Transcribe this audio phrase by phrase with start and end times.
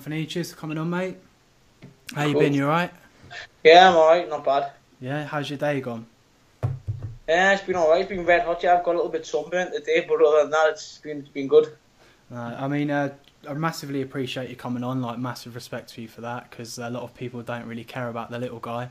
[0.00, 0.24] Anthony.
[0.24, 1.18] Cheers for coming on, mate.
[2.14, 2.54] How you been?
[2.54, 2.90] You alright?
[3.62, 4.72] Yeah, I'm alright, not bad.
[4.98, 6.06] Yeah, how's your day gone?
[7.28, 8.00] Yeah, it's been alright.
[8.00, 8.62] It's been red hot.
[8.62, 11.28] Yeah, I've got a little bit sunburnt today, but other than that, it's been it's
[11.28, 11.76] been good.
[12.32, 13.12] Uh, I mean, uh,
[13.46, 15.02] I massively appreciate you coming on.
[15.02, 18.08] Like, massive respect for you for that, because a lot of people don't really care
[18.08, 18.88] about the little guy.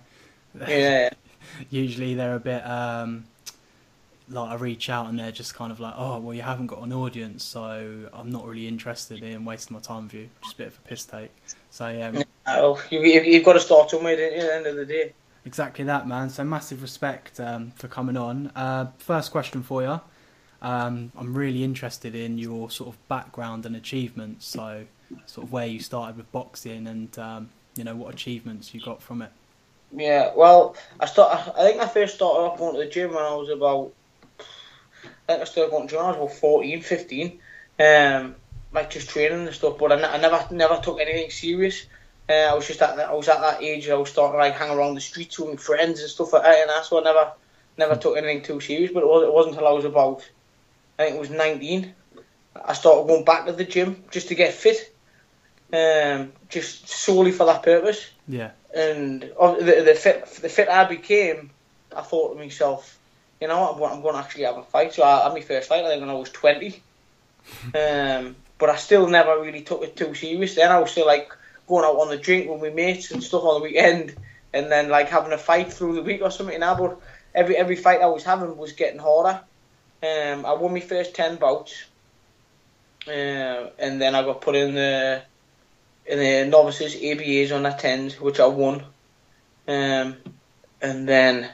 [0.59, 1.09] Yeah,
[1.71, 3.25] Usually, they're a bit um,
[4.29, 6.81] like I reach out and they're just kind of like, oh, well, you haven't got
[6.81, 10.29] an audience, so I'm not really interested in wasting my time with you.
[10.43, 11.31] Just a bit of a piss take.
[11.71, 14.75] So yeah, well, you, you, you've got to start somewhere you, at the end of
[14.75, 15.13] the day.
[15.45, 16.29] Exactly that, man.
[16.29, 18.51] So massive respect um, for coming on.
[18.55, 19.99] Uh, first question for you.
[20.61, 24.45] Um, I'm really interested in your sort of background and achievements.
[24.45, 24.85] So,
[25.25, 29.01] sort of where you started with boxing and um, you know what achievements you got
[29.01, 29.31] from it.
[29.91, 31.51] Yeah, well, I start.
[31.57, 33.93] I think I first started off going to the gym when I was about.
[35.03, 37.39] I think I started going to gym when I was about 14, 15.
[37.79, 38.35] Um,
[38.71, 41.85] like just training and stuff, but I, I never never took anything serious.
[42.29, 43.89] Uh, I was just at that, I was at that age.
[43.89, 46.43] I was starting to like hang around the streets with my friends and stuff like
[46.43, 47.31] that, and that's so I never
[47.77, 48.91] never took anything too serious.
[48.91, 50.29] But it, was, it wasn't until I was about
[50.97, 51.95] I think it was 19.
[52.65, 54.95] I started going back to the gym just to get fit,
[55.73, 58.11] um, just solely for that purpose.
[58.27, 58.51] Yeah.
[58.75, 61.49] And the, the fit the fit I became,
[61.95, 62.98] I thought to myself,
[63.41, 64.93] you know what, I'm going to actually have a fight.
[64.93, 66.81] So I had my first fight I think when I was 20.
[67.75, 70.55] um, but I still never really took it too serious.
[70.55, 71.31] Then I was still like
[71.67, 74.15] going out on the drink with my mates and stuff on the weekend,
[74.53, 76.59] and then like having a fight through the week or something.
[76.59, 76.99] Now, but
[77.33, 79.41] every every fight I was having was getting harder.
[80.03, 81.85] Um, I won my first ten bouts,
[83.07, 83.11] uh,
[83.79, 85.21] and then I got put in the
[86.05, 88.83] in the novices ABAs on the tens, which I won.
[89.67, 90.17] Um,
[90.81, 91.49] and then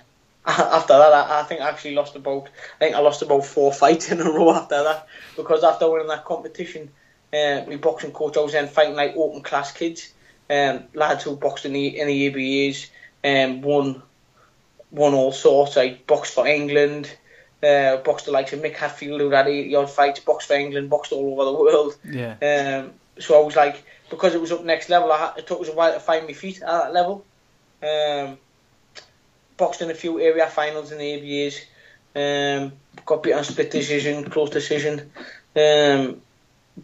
[0.47, 3.73] after that, I, I, think I actually lost about I think I lost about four
[3.81, 6.91] fights in a row after that because after winning that competition,
[7.33, 10.13] uh, my boxing coach I was then fighting like open class kids,
[10.50, 12.89] um, lads who boxed in the in the ABAs,
[13.23, 14.03] um, won
[14.91, 15.78] won all sorts.
[15.78, 17.16] I boxed for England.
[17.63, 20.89] Uh, boxed the likes of Mick Hatfield who had 80 odd fights, boxed for England,
[20.89, 21.95] boxed all over the world.
[22.03, 22.84] Yeah.
[22.84, 25.61] Um, so I was like, because it was up next level, I had, it took
[25.61, 27.25] us a while to find my feet at that level.
[27.81, 28.38] Um,
[29.57, 31.61] boxed in a few area finals in the ABAs.
[32.16, 32.73] Um,
[33.05, 35.11] got beat on split decision, close decision.
[35.55, 36.21] Um,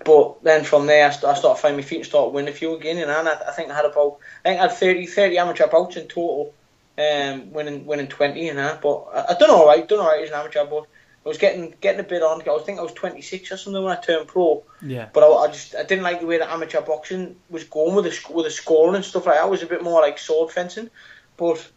[0.05, 2.55] but then from there, I, st- I started finding my feet and started winning a
[2.55, 2.97] few again.
[2.97, 5.37] You know, and I, I think I had about, I think I had 30, 30
[5.37, 6.53] amateur bouts in total
[6.97, 8.81] um, winning winning twenty and that.
[8.81, 10.65] But I, I done all right, done all right as an amateur.
[10.65, 10.85] But
[11.25, 12.41] I was getting getting a bit on.
[12.41, 14.63] I think I was twenty six or something when I turned pro.
[14.81, 15.09] Yeah.
[15.11, 18.05] But I, I, just I didn't like the way that amateur boxing was going with
[18.05, 19.45] the with the scoring and stuff like that.
[19.45, 20.89] It was a bit more like sword fencing.
[21.38, 21.69] But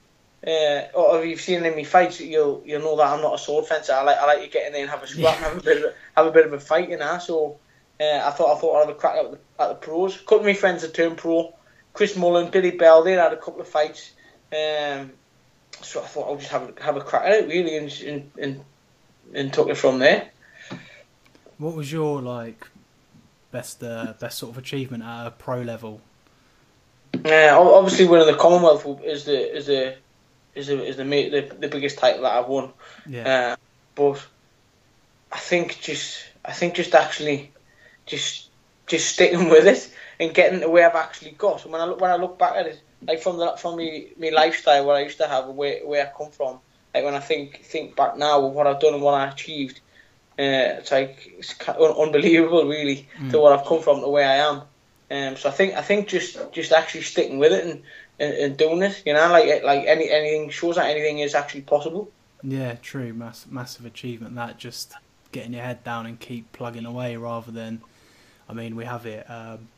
[0.47, 3.67] uh, or if you've seen any fights, you'll you'll know that I'm not a sword
[3.67, 3.95] fencer.
[3.95, 5.49] I like I like to get in there and have a scrap, yeah.
[5.49, 7.19] have a bit of a, have a bit of a fight, you know.
[7.19, 7.59] So
[8.01, 10.17] uh, I thought I thought I'd have a crack at the, at the pros.
[10.17, 11.55] A couple of my friends had turned pro.
[11.95, 14.11] Chris Mullen, Billy Bell, they had a couple of fights.
[14.53, 15.13] Um,
[15.81, 18.31] so I thought I'll just have a, have a crack at it really and, and
[18.39, 18.65] and
[19.33, 20.29] and took it from there.
[21.59, 22.67] What was your like
[23.51, 26.01] best uh, best sort of achievement at a pro level?
[27.25, 29.97] Yeah, uh, obviously winning the Commonwealth is the is the
[30.55, 32.73] is the is the the, the biggest title that I've won.
[33.07, 33.29] Yeah.
[33.29, 33.57] Uh,
[33.95, 34.25] but
[35.33, 37.53] I think just I think just actually
[38.07, 38.51] just
[38.87, 41.65] just sticking with it and getting to where I've actually got.
[41.65, 44.09] And when I look when I look back at it, like from the from me
[44.17, 46.61] me lifestyle where I used to have where where I come from.
[46.95, 49.81] Like when I think think back now of what I've done and what I achieved,
[50.39, 53.31] uh, it's like it's unbelievable really mm.
[53.31, 54.63] to what I've come from to where I am.
[55.11, 57.83] Um, so I think I think just just actually sticking with it and,
[58.19, 61.63] and, and doing it, you know, like like any anything shows that anything is actually
[61.63, 62.11] possible.
[62.43, 63.13] Yeah, true.
[63.13, 64.35] Mass, massive achievement.
[64.35, 64.95] That just
[65.33, 67.81] getting your head down and keep plugging away rather than,
[68.49, 69.29] I mean, we have it.
[69.29, 69.69] Um,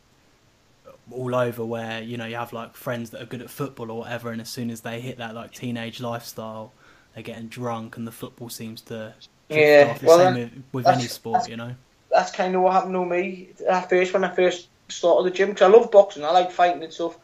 [1.13, 3.99] all over where you know you have like friends that are good at football or
[4.01, 6.73] whatever, and as soon as they hit that like teenage lifestyle,
[7.15, 9.15] they're getting drunk, and the football seems to
[9.49, 9.89] yeah.
[9.91, 10.01] Off.
[10.01, 11.75] The well, same with, with any sport, you know.
[12.11, 15.51] That's kind of what happened to me at first when I first started the gym
[15.51, 17.17] because I love boxing, I like fighting and stuff.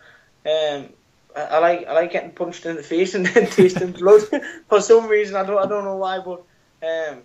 [0.44, 0.88] Um,
[1.36, 4.22] I, I like I like getting punched in the face and then tasting blood
[4.68, 5.36] for some reason.
[5.36, 6.44] I don't I don't know why, but
[6.82, 7.22] um,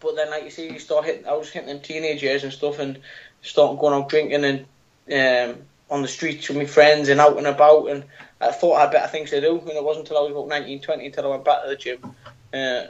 [0.00, 1.26] but then like you see, you start hitting.
[1.26, 2.98] I was hitting them teenage years and stuff, and
[3.42, 4.66] starting going out drinking and
[5.12, 7.86] um, on the streets with my friends and out and about.
[7.86, 8.04] And
[8.40, 9.58] I thought I had better things to do.
[9.58, 11.76] And it wasn't until I was about 19, 20 until I went back to the
[11.76, 12.14] gym
[12.52, 12.82] uh,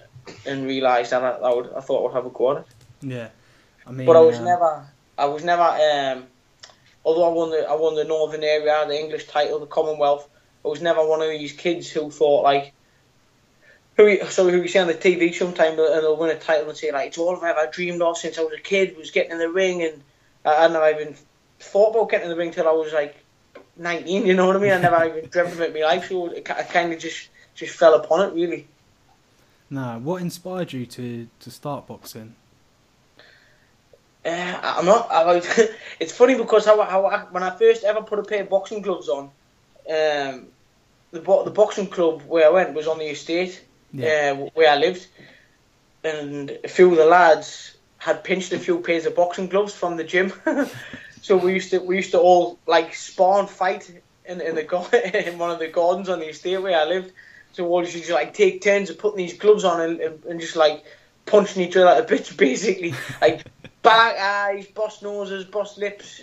[0.46, 2.66] and realised that I, I, would, I thought I would have a go at it.
[3.00, 3.28] Yeah,
[3.86, 4.86] I mean, but I was um, never,
[5.16, 5.62] I was never.
[5.62, 6.24] Um,
[7.04, 10.28] although I won the, I won the Northern area, the English title, the Commonwealth.
[10.64, 12.72] I was never one of these kids who thought like,
[13.96, 16.78] who so who you see on the TV sometimes and they'll win a title and
[16.78, 19.32] say like it's all I've ever dreamed of since I was a kid was getting
[19.32, 20.02] in the ring and
[20.44, 21.16] I, I never even
[21.58, 23.16] thought about getting in the ring till I was like
[23.76, 24.26] 19.
[24.26, 24.72] You know what I mean?
[24.72, 27.28] I never even dreamt of it in my life, so it, I kind of just
[27.54, 28.68] just fell upon it really.
[29.70, 32.34] No, what inspired you to to start boxing?
[34.24, 35.08] Uh, I'm not.
[35.10, 35.42] I,
[36.00, 38.82] it's funny because how, how I, when I first ever put a pair of boxing
[38.82, 39.30] gloves on,
[39.88, 40.48] um,
[41.10, 44.34] the the boxing club where I went was on the estate yeah.
[44.36, 45.06] uh, where I lived,
[46.04, 49.96] and a few of the lads had pinched a few pairs of boxing gloves from
[49.96, 50.32] the gym.
[51.22, 53.90] so we used to we used to all like spawn fight
[54.24, 57.12] in in the in one of the gardens on the estate where I lived.
[57.52, 60.24] So we all used to like take turns of putting these gloves on and, and,
[60.24, 60.84] and just like
[61.26, 63.44] punching each other like a bitch, basically like
[63.82, 66.22] black eyes, boss noses, boss lips.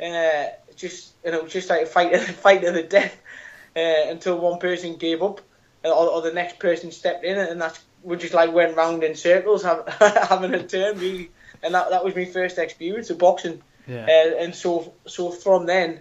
[0.00, 0.44] Uh,
[0.76, 3.16] just you know, just like a fight, a fight to the death
[3.74, 5.40] uh, until one person gave up,
[5.84, 9.14] or, or, the next person stepped in, and that's we just like went round in
[9.14, 9.62] circles,
[9.98, 11.30] having a turn really.
[11.62, 13.62] And that that was my first experience of boxing.
[13.86, 14.06] Yeah.
[14.06, 16.00] Uh, and so so from then,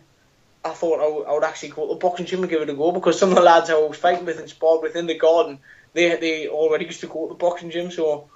[0.63, 2.91] I thought I would, actually go to the boxing gym and give it a go
[2.91, 5.59] because some of the lads I was fighting with and sparred within the garden,
[5.93, 7.91] they they already used to go to the boxing gym.
[7.91, 8.29] So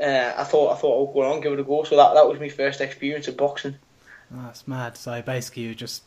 [0.00, 1.84] uh, I thought I thought I would go on, give it a go.
[1.84, 3.76] So that that was my first experience of boxing.
[4.34, 4.96] That's mad.
[4.96, 6.02] So basically, you're just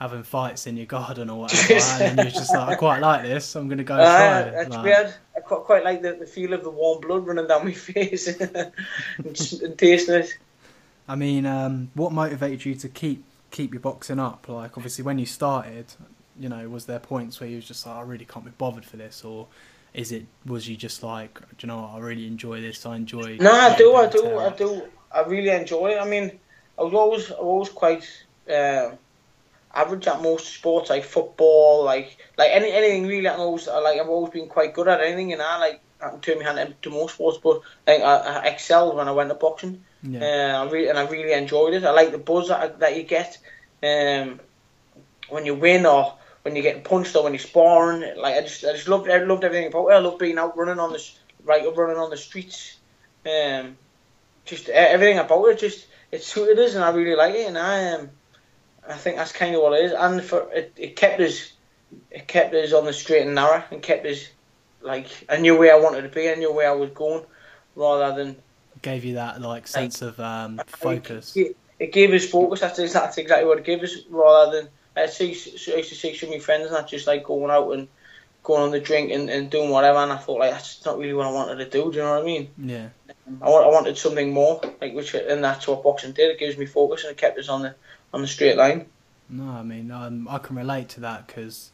[0.00, 3.54] having fights in your garden or whatever, and you're just like, I quite like this.
[3.56, 4.52] I'm going to go and try uh, it.
[4.52, 5.14] That's like, weird.
[5.36, 8.28] I quite, quite like the, the feel of the warm blood running down my face
[8.40, 8.72] and,
[9.24, 10.38] and tasting it.
[11.08, 14.48] I mean, um, what motivated you to keep keep your boxing up?
[14.48, 15.86] Like, obviously, when you started,
[16.38, 18.84] you know, was there points where you was just like, I really can't be bothered
[18.84, 19.46] for this, or
[19.94, 22.84] is it was you just like, do you know what, I really enjoy this.
[22.84, 23.38] I enjoy.
[23.40, 24.82] No, I do, I do, I do.
[25.10, 25.98] I really enjoy it.
[25.98, 26.38] I mean,
[26.78, 28.92] I was always, I was always quite uh,
[29.74, 33.28] average at most sports, like football, like like any anything really.
[33.28, 36.20] I always like I've always been quite good at anything, and I like I can
[36.20, 39.34] turn my hand to most sports, but like I, I excelled when I went to
[39.34, 39.84] boxing.
[40.02, 40.20] Yeah.
[40.20, 41.84] Uh, I really and I really enjoyed it.
[41.84, 43.38] I like the buzz that, that you get
[43.82, 44.40] um,
[45.28, 48.16] when you win or when you get punched or when you're sparring.
[48.16, 49.94] Like I just I just loved I loved everything about it.
[49.94, 51.10] I loved being out running on the
[51.44, 52.76] right up running on the streets.
[53.26, 53.76] Um,
[54.44, 57.92] just everything about it just it suited us and I really like it and I
[57.92, 58.10] um
[58.88, 61.52] I think that's kind of what it is and for it, it kept us
[62.10, 64.28] it kept us on the straight and narrow and kept us
[64.80, 67.24] like I knew where I wanted to be I knew where I was going
[67.74, 68.36] rather than
[68.82, 71.36] gave you that like sense like, of um, focus.
[71.36, 72.60] It, it, gave us focus.
[72.60, 73.96] That's, that's exactly what it gave us.
[74.08, 75.30] Rather than I see,
[75.72, 77.88] I used to see some of my friends not just like going out and
[78.48, 79.98] going on the drink and, and doing whatever.
[79.98, 81.92] And I thought like that's not really what I wanted to do.
[81.92, 82.48] Do you know what I mean?
[82.56, 82.88] Yeah.
[83.42, 86.30] I, want, I wanted something more, like which and that's what boxing did.
[86.30, 87.74] It gives me focus and it kept us on the
[88.12, 88.86] on the straight line.
[89.28, 91.70] No, I mean um, I can relate to that because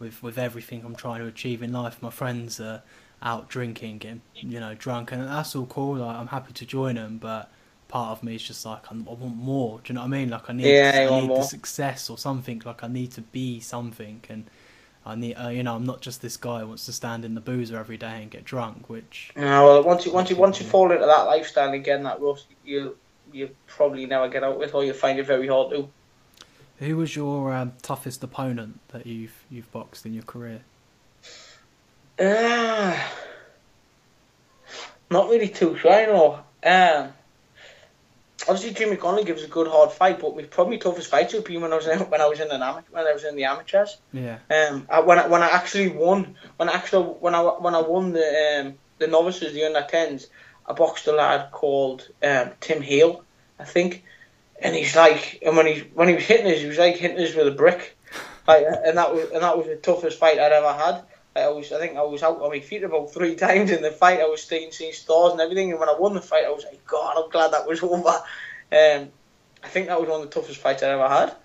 [0.00, 2.82] with with everything I'm trying to achieve in life, my friends are
[3.22, 5.96] out drinking and you know drunk, and that's all cool.
[5.96, 7.50] Like, I'm happy to join them, but
[7.86, 9.78] part of me is just like I want more.
[9.84, 10.30] Do you know what I mean?
[10.30, 12.60] Like I need, yeah, I need the success or something.
[12.64, 14.50] Like I need to be something, and
[15.06, 17.36] I need, uh, you know, I'm not just this guy who wants to stand in
[17.36, 18.90] the boozer every day and get drunk.
[18.90, 22.20] Which no, well, once you once you once you fall into that lifestyle again, that
[22.20, 22.96] rust, you
[23.32, 25.88] you probably never get out with, or you find it very hard to.
[26.78, 30.62] Who was your um, toughest opponent that you've you've boxed in your career?
[32.18, 32.98] Uh,
[35.10, 36.40] not really too sure, you know.
[36.64, 37.12] Um,
[38.48, 41.56] obviously, Jamie Conlan gives a good hard fight, but my probably toughest fight would be
[41.56, 42.58] when I was in, when I was in the
[42.90, 43.98] when I was in the amateurs.
[44.12, 44.38] Yeah.
[44.50, 47.80] Um, I, when I, when I actually won, when I actually when I when I
[47.80, 50.28] won the um, the novices, the under tens,
[50.66, 53.24] I boxed a lad called um, Tim Hale,
[53.58, 54.04] I think,
[54.60, 57.18] and he's like, and when he when he was hitting us, he was like hitting
[57.18, 57.96] us with a brick,
[58.46, 61.02] like, and that was and that was the toughest fight I'd ever had.
[61.42, 63.90] I was, I think I was out on my feet about three times in the
[63.90, 64.20] fight.
[64.20, 65.70] I was staying, seeing stars and everything.
[65.70, 68.08] And when I won the fight, I was like, God, I'm glad that was over.
[68.08, 69.08] Um,
[69.62, 71.36] I think that was one of the toughest fights I ever had.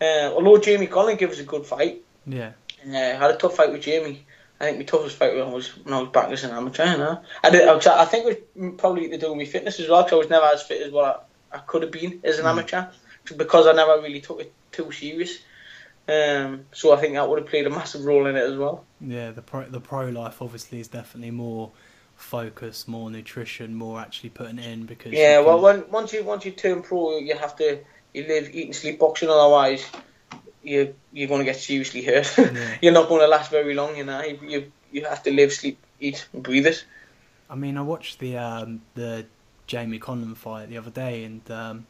[0.00, 2.02] Uh, although Jamie Conlan gave us a good fight.
[2.26, 2.52] Yeah.
[2.86, 4.24] Uh, I had a tough fight with Jamie.
[4.58, 6.84] I think my toughest fight was when I was back as an amateur.
[6.84, 7.22] You know?
[7.42, 7.66] I did.
[7.68, 10.02] I think it was probably to do with my fitness as well.
[10.02, 12.44] Because I was never as fit as what I, I could have been as an
[12.44, 12.50] mm.
[12.50, 12.86] amateur,
[13.36, 15.38] because I never really took it too serious.
[16.10, 18.84] Um, so I think that would have played a massive role in it as well.
[19.00, 21.70] Yeah, the pro the pro life obviously is definitely more
[22.16, 25.36] focus, more nutrition, more actually putting in because yeah.
[25.36, 25.46] Can...
[25.46, 27.80] Well, when, once you once you turn pro, you have to
[28.12, 29.28] you live, eat, and sleep boxing.
[29.28, 29.84] Otherwise,
[30.62, 32.34] you you're going to get seriously hurt.
[32.38, 32.76] Yeah.
[32.82, 33.96] you're not going to last very long.
[33.96, 36.84] You know, you, you you have to live, sleep, eat, and breathe it.
[37.48, 39.26] I mean, I watched the um, the
[39.66, 41.86] Jamie Conlan fight the other day, and um,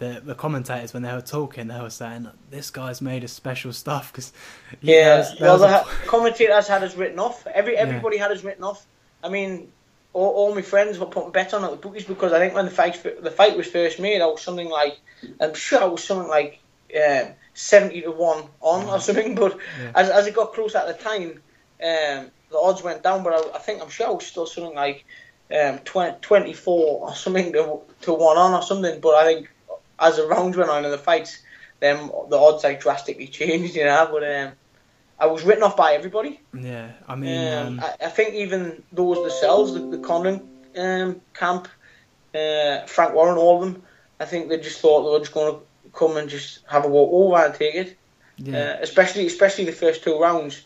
[0.00, 3.72] the the commentators when they were talking, they were saying this guy's made of special
[3.72, 4.32] stuff because
[4.80, 5.84] yeah, well, the a...
[6.06, 7.46] commentators had us written off.
[7.46, 8.22] Every everybody yeah.
[8.22, 8.84] had us written off.
[9.22, 9.70] I mean,
[10.14, 12.64] all, all my friends were putting bets on at the bookies because I think when
[12.64, 14.98] the fight the fight was first made, I was something like
[15.38, 16.58] I'm sure I was something like
[16.96, 19.34] um, seventy to one on or something.
[19.34, 19.92] But Yeah.
[19.94, 21.42] as as it got close at the time,
[21.82, 23.22] um, the odds went down.
[23.22, 25.04] But I, I think I'm sure I was still something like
[25.54, 28.98] um, 20, 24 or something to to one on or something.
[29.00, 29.50] But I think
[30.00, 31.42] as the rounds went on in the fights,
[31.80, 33.74] then the odds like drastically changed.
[33.76, 34.52] You know, but um,
[35.18, 36.40] I was written off by everybody.
[36.54, 41.20] Yeah, I mean, Um, um, I, I think even those themselves, the, the Conlan um,
[41.34, 41.68] camp,
[42.34, 43.82] uh, Frank Warren, all of them,
[44.18, 45.60] I think they just thought they were just going to
[45.92, 47.96] come and just have a walk over and take it.
[48.38, 50.64] yeah, Uh, especially especially the first two rounds.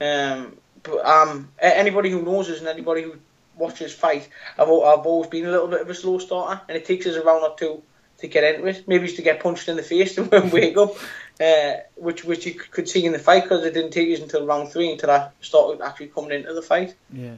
[0.00, 3.16] Um, but um, anybody who knows us and anybody who
[3.56, 4.28] watches fight,
[4.58, 7.16] I've, I've always been a little bit of a slow starter, and it takes us
[7.16, 7.82] a round or two
[8.18, 8.84] to get into it.
[8.88, 10.96] Maybe it's to get punched in the face and wake up,
[11.40, 14.46] uh, which which you could see in the fight because it didn't take us until
[14.46, 17.34] round three until I started actually coming into the fight, yeah.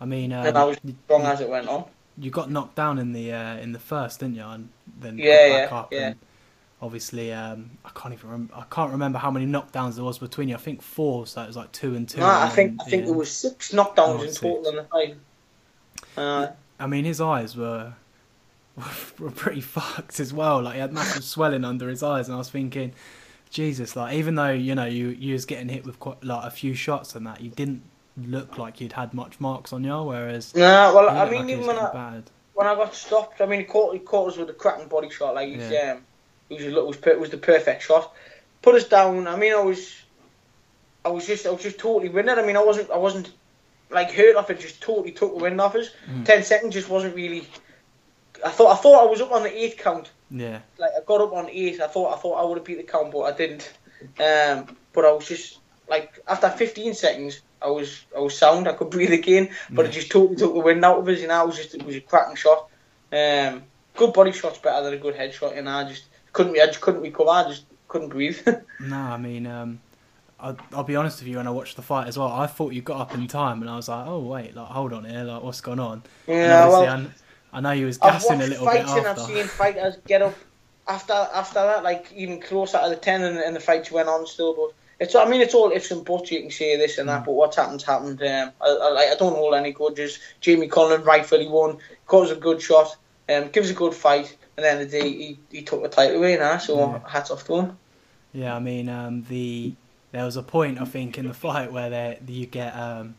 [0.00, 1.84] I mean, um, and I was strong as it went on.
[2.16, 4.44] you got knocked down in the uh, in the first, didn't you?
[4.44, 5.92] And then Yeah, back yeah, up.
[5.92, 6.06] yeah.
[6.08, 6.16] And
[6.80, 8.54] obviously, um, I can't even remember.
[8.54, 10.54] I can't remember how many knockdowns there was between you.
[10.54, 12.20] I think four, so it was like two and two.
[12.20, 14.68] No, I and think then I think the there was six knockdowns Oh, in total
[14.68, 15.16] in the fight.
[16.16, 17.94] Uh, I mean, his eyes were
[19.18, 20.62] were pretty fucked as well.
[20.62, 22.92] Like he had massive swelling under his eyes, and I was thinking,
[23.50, 26.50] Jesus, like even though you know you you was getting hit with quite like a
[26.50, 27.82] few shots and that, you didn't
[28.26, 30.02] look like you'd had much marks on you.
[30.02, 32.30] Whereas, no, well, I mean, like even when I, battered.
[32.54, 35.10] when I got stopped, I mean, he caught, he caught us with a cracking body
[35.10, 35.34] shot.
[35.34, 35.92] Like, he's, Yeah.
[35.96, 36.02] um,
[36.48, 38.12] he was, it was, was the perfect shot.
[38.62, 39.28] Put us down.
[39.28, 39.94] I mean, I was,
[41.04, 42.38] I was just, I was just totally winning.
[42.38, 43.30] I mean, I wasn't, I wasn't
[43.90, 44.60] like hurt off it.
[44.60, 45.90] Just totally took the wind off us.
[46.10, 46.24] Mm.
[46.24, 47.46] Ten seconds just wasn't really.
[48.44, 50.10] I thought, I thought I was up on the eighth count.
[50.30, 51.80] Yeah, Like, I got up on eight.
[51.80, 53.72] I thought, I thought I would have beat the count, but I didn't.
[54.20, 58.68] Um, but I was just like, after 15 seconds, I was, I was sound.
[58.68, 59.88] I could breathe again, but Yeah.
[59.88, 61.20] it just totally took the wind out of us.
[61.22, 62.68] Know, it was just, it was a cracking shot.
[63.12, 63.64] Um,
[63.96, 67.00] good body shot's better than a good headshot, and I just couldn't, I just couldn't
[67.00, 67.30] recover.
[67.30, 68.38] I just couldn't breathe.
[68.80, 69.80] no, I mean, um,
[70.38, 71.38] I'll, I'll be honest with you.
[71.38, 73.70] When I watched the fight as well, I thought you got up in time, and
[73.70, 76.02] I was like, oh wait, like hold on here, like what's going on?
[76.28, 77.06] Yeah, well, I,
[77.52, 79.32] I know you was gassing a little fights bit and I've after.
[79.32, 80.38] seen fighters get up
[80.86, 84.26] after after that, like even closer to the ten, and, and the fights went on
[84.26, 84.54] still.
[84.54, 86.30] But it's, I mean, it's all ifs and buts.
[86.30, 87.26] You can say this and that, Mm.
[87.26, 88.20] but what's happened happened.
[88.22, 90.18] Um, I, I, I don't hold any grudges.
[90.40, 92.96] Jamie Conlan rightfully won, caught a good shot,
[93.28, 96.36] um, gives a good fight, and then the day he, he took the title away
[96.36, 96.58] now.
[96.58, 97.08] So Yeah.
[97.08, 97.78] hats off to him.
[98.32, 99.74] Yeah, I mean, um, the
[100.12, 103.14] there was a point I think in the fight where they you get um,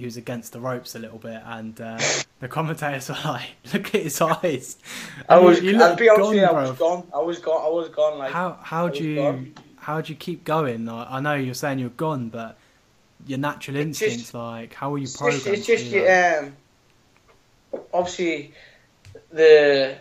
[0.00, 1.98] he was against the ropes a little bit, and uh,
[2.40, 4.76] the commentators were like, "Look at his eyes."
[5.28, 7.06] I you- was, you I'll be honest gone, I was gone.
[7.14, 7.62] I was gone.
[7.64, 8.18] I was gone.
[8.18, 9.54] Like How how I do you gone.
[9.76, 10.86] how do you keep going?
[10.86, 12.56] Like, I know you're saying you're gone, but
[13.26, 16.56] your natural It's just- instincts, like how are you It's just, it's just um,
[17.92, 18.52] obviously
[19.32, 19.96] the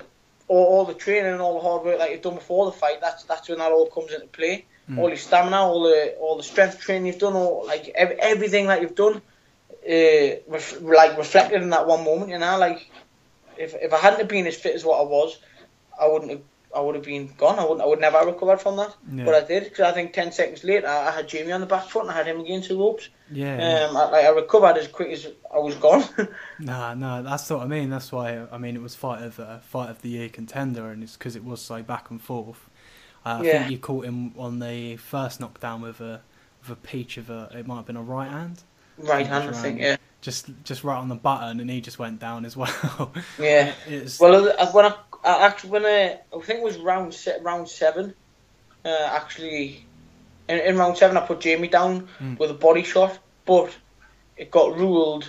[0.48, 3.02] all, all the training and all the hard work that you've done before the fight.
[3.02, 4.66] That's that's when that all comes into play.
[4.90, 4.98] Mm.
[4.98, 8.68] All your stamina, all the all the strength training you've done, all like ev- everything
[8.68, 9.22] that you've done,
[9.70, 12.30] uh, ref- like reflected in that one moment.
[12.32, 12.90] You know, like
[13.58, 15.40] if if I hadn't have been as fit as what I was,
[16.00, 16.42] I wouldn't have.
[16.76, 17.58] I would have been gone.
[17.58, 17.82] I would.
[17.82, 18.96] I would never have recovered from that.
[19.12, 19.26] Yeah.
[19.26, 21.86] But I did because I think ten seconds later I, had Jamie on the back
[21.90, 23.10] foot and I had him against the ropes.
[23.32, 23.86] yeah, yeah.
[23.86, 26.04] Um, I, like I recovered as quick as I was gone.
[26.60, 27.90] No, no, that's what I mean.
[27.90, 31.02] That's why I mean it was fight of uh, fight of the year contender, and
[31.02, 32.70] it's because it was so back and forth.
[33.26, 33.52] Uh, I Yeah.
[33.62, 36.22] think you caught him on the first knockdown with a
[36.62, 37.50] with a peach of a.
[37.52, 38.62] It might have been a right hand,
[39.00, 39.80] right hand, I think.
[39.80, 43.12] Yeah, just just right on the button, and he just went down as well.
[43.40, 43.74] yeah.
[43.88, 47.40] it's, Well, uh, when I, I actually when I, I think it was round se-
[47.42, 48.14] round seven,
[48.86, 49.86] uh, actually,
[50.48, 52.38] in, in round seven I put Jamie down Mm.
[52.40, 53.76] with a body shot, but
[54.38, 55.26] it got ruled.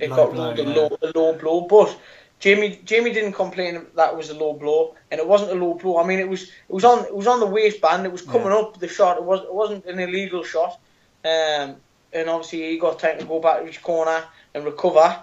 [0.00, 1.98] It Low got blow, ruled a low a low blow, but.
[2.40, 5.74] Jamie Jamie didn't complain that it was a low blow, and it wasn't a low
[5.74, 5.98] blow.
[5.98, 8.06] I mean, it was it was on it was on the waistband.
[8.06, 8.58] It was coming Yeah.
[8.58, 9.16] up the shot.
[9.16, 10.78] It was it wasn't an illegal shot,
[11.24, 11.74] um,
[12.12, 14.24] and obviously he got time to go back to his corner
[14.54, 15.22] and recover,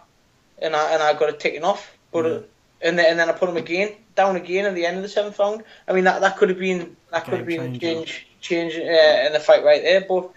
[0.61, 1.97] and I and I got it taken off.
[2.11, 2.31] But Yeah.
[2.31, 2.41] uh,
[2.81, 5.09] and then and then I put him again down again at the end of the
[5.09, 5.63] seventh round.
[5.87, 9.33] I mean that that could have been that could have been change change uh, in
[9.33, 10.05] the fight right there.
[10.07, 10.31] But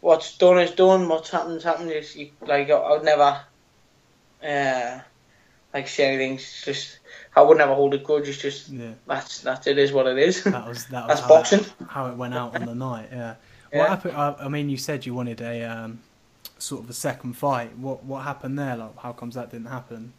[0.00, 1.08] what's done is done.
[1.08, 1.90] What's happened is happened.
[1.90, 3.40] Is you, like I, I would never,
[4.42, 5.00] uh,
[5.74, 6.34] like say anything.
[6.34, 6.98] It's just
[7.34, 8.28] I would never hold a grudge.
[8.28, 10.44] It's just yeah, that's that's it is what it is.
[10.44, 11.60] that was that was That's how boxing.
[11.60, 13.08] It, how it went out on the night.
[13.12, 13.34] Yeah.
[13.72, 14.16] What happened?
[14.16, 16.00] I, I mean, you said you wanted a um,
[16.58, 17.76] sort of a second fight.
[17.76, 18.76] What what happened there?
[18.76, 20.12] Like, how comes that didn't happen?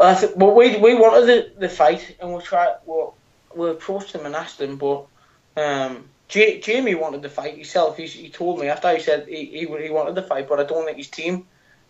[0.00, 2.76] I think, well, we we wanted the, the fight, and we tried.
[2.86, 3.14] Well,
[3.54, 5.06] we approached him and asked him, but
[5.56, 7.96] um, J- Jamie wanted the fight himself.
[7.96, 10.64] He, he told me after he said he, he he wanted the fight, but I
[10.64, 11.46] don't think his team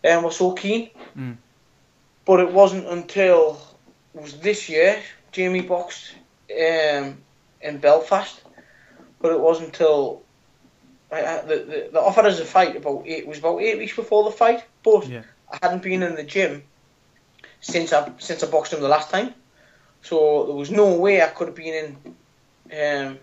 [0.08, 0.90] um, was so keen.
[1.16, 1.36] Mm.
[2.24, 3.58] but it wasn't until
[4.14, 5.00] it was this year
[5.32, 6.14] Jamie boxed
[6.50, 7.18] um,
[7.60, 8.42] in Belfast,
[9.20, 10.22] but it wasn't until
[11.10, 13.96] uh, the, the the offered us a fight about eight it was about eight weeks
[13.96, 15.22] before the fight, but Yeah.
[15.50, 16.62] I hadn't been in the gym
[17.60, 19.34] since I since I boxed him the last time,
[20.02, 23.18] so there was no way I could have been in um,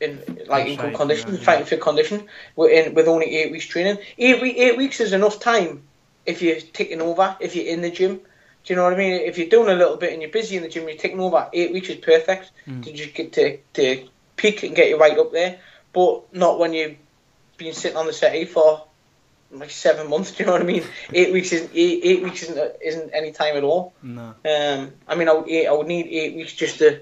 [0.00, 1.44] in like In good condition, yeah, yeah.
[1.44, 3.98] fighting fit condition, with, in, with only eight weeks training.
[4.18, 5.82] Eight we- eight weeks is enough time
[6.26, 8.20] if you're taking over, if you're in the gym.
[8.64, 9.12] Do you know what I mean?
[9.12, 11.48] If you're doing a little bit and you're busy in the gym, you're taking over.
[11.52, 12.82] Eight weeks is perfect Mm.
[12.82, 15.58] to just get to, to peak and get you right up there.
[15.94, 16.96] But not when you've
[17.56, 18.84] been sitting on the settee for
[19.50, 20.32] like seven months.
[20.36, 20.84] Do you know what I mean?
[21.12, 23.94] Eight weeks isn't eight, eight weeks isn't, isn't any time at all.
[24.02, 24.34] No.
[24.44, 27.00] Um, I mean, I would, I would need eight weeks just to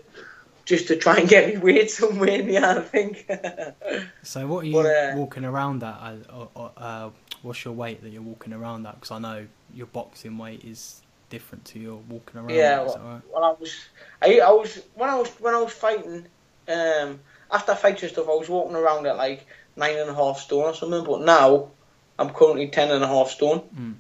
[0.65, 2.79] just to try and get me weight somewhere in the end.
[2.79, 3.29] I think.
[4.23, 5.99] So what are you But, uh, walking around at?
[6.31, 7.11] Uh, uh,
[7.43, 8.95] what's your weight that you're walking around at?
[8.95, 12.51] Because I know your boxing weight is different to your walking around.
[12.51, 13.21] Yeah, at, is right?
[13.33, 13.75] well, I was,
[14.23, 16.27] I, I was when I was when I was fighting,
[16.69, 17.21] um,
[17.53, 20.65] after fights and stuff, I was walking around at like nine and a half stone
[20.65, 21.05] or something.
[21.05, 21.69] But now,
[22.19, 23.63] I'm currently ten and a half stone.
[23.79, 23.95] Mm.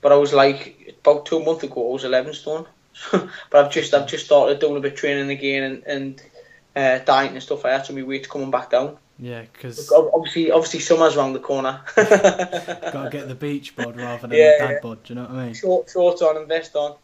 [0.00, 2.66] But I was like about two months ago, I was eleven stone.
[3.12, 6.22] but I've just I've just started doing a bit of training again and and
[6.74, 8.98] uh, dieting and stuff like that, so my weight's coming back down.
[9.18, 11.80] Yeah, because Obviously, obviously, summer's around the corner.
[11.96, 14.78] got to get the beach bod rather than Yeah, the dad yeah.
[14.82, 15.02] bod.
[15.04, 15.54] Do you know what I mean?
[15.54, 16.96] short, short on, invest on.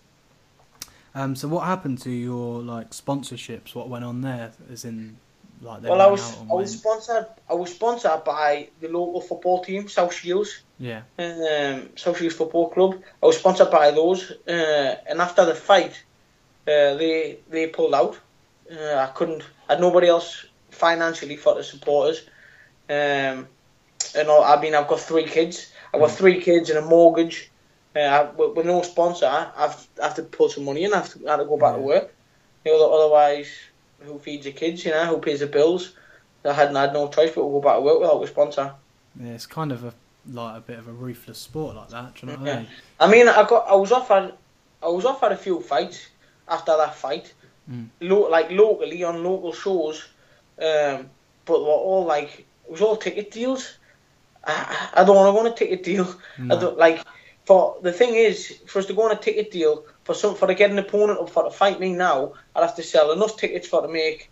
[1.14, 3.74] Um, so what happened to your like sponsorships?
[3.74, 4.52] What went on there?
[4.70, 5.16] As in,
[5.62, 7.26] like Well, I was I was sponsored.
[7.48, 10.64] I was sponsored by the local football team, South Shields.
[10.78, 13.00] yeah, um, South Shields Football Club.
[13.22, 15.94] I was sponsored by those, uh, and after the fight,
[16.66, 18.18] uh, they they pulled out.
[18.70, 19.42] Uh, I couldn't.
[19.68, 22.18] I had nobody else financially for the supporters.
[22.88, 23.46] Um,
[24.14, 25.72] and all, I mean, I've got three kids.
[25.92, 26.16] I've got Mm.
[26.16, 27.50] three kids and a mortgage.
[27.94, 30.92] Uh, with, with no sponsor, I've I have to pull some money in.
[30.94, 32.16] I have to, I have to go back to work.
[32.64, 33.50] You know, otherwise,
[34.04, 34.84] who feeds the kids?
[34.84, 35.94] You know, who pays the bills?
[36.44, 38.74] I hadn't had no choice but to go back to work without a sponsor.
[39.20, 39.32] yeah.
[39.32, 39.94] It's kind of a
[40.30, 42.14] like a bit of a ruthless sport like that.
[42.14, 42.54] Do you know what Yeah.
[42.54, 42.68] I mean?
[43.00, 44.32] I mean, I got I was offered
[44.82, 46.08] I was offered a few fights
[46.48, 47.32] after that fight,
[47.70, 47.88] Mm.
[48.00, 50.08] lo- like locally on local shows,
[50.58, 51.08] um,
[51.44, 53.78] but they were all like it was all ticket deals.
[54.44, 56.06] I, I don't want to go on a ticket deal.
[56.38, 56.70] I No.
[56.70, 57.04] like
[57.44, 60.46] for the thing is for us to go on a ticket deal for some for
[60.46, 63.36] to get an opponent up for to fight me now, I'd have to sell enough
[63.36, 64.30] tickets for to make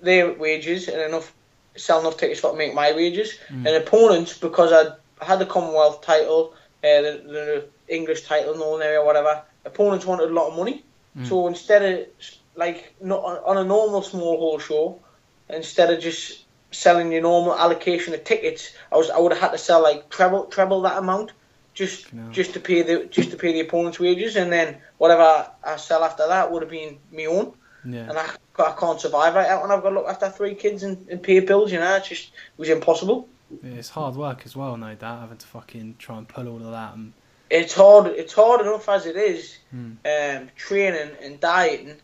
[0.00, 1.32] their wages and enough
[1.76, 3.38] sell enough tickets for to make my wages.
[3.48, 3.66] Mm.
[3.66, 4.92] And opponents because I'd
[5.24, 9.42] had the Commonwealth title, uh, the, the English title, Northern Area, whatever.
[9.64, 10.84] Opponents wanted a lot of money,
[11.16, 11.26] Mm.
[11.26, 12.06] so instead of
[12.54, 15.00] like not on a normal small hall show,
[15.48, 19.52] instead of just selling your normal allocation of tickets, I was I would have had
[19.52, 21.32] to sell like treble treble that amount
[21.78, 22.30] just No.
[22.30, 26.02] just to pay the just to pay the opponent's wages, and then whatever I sell
[26.04, 28.08] after that would have been my own, Yeah.
[28.08, 28.26] and I,
[28.58, 31.22] I can't survive right out, and I've got to look after three kids and, and
[31.22, 31.70] pay bills.
[31.72, 33.28] You know, it just it was impossible.
[33.62, 36.56] Yeah, it's hard work as well, no doubt, having to fucking try and pull all
[36.62, 36.94] of that.
[36.94, 37.12] And
[37.48, 38.08] It's hard.
[38.08, 39.56] It's hard enough as it is.
[39.70, 39.92] Hmm.
[40.04, 41.96] Um, training and dieting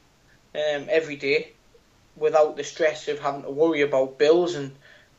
[0.54, 1.52] um, every day
[2.16, 4.70] without the stress of having to worry about bills and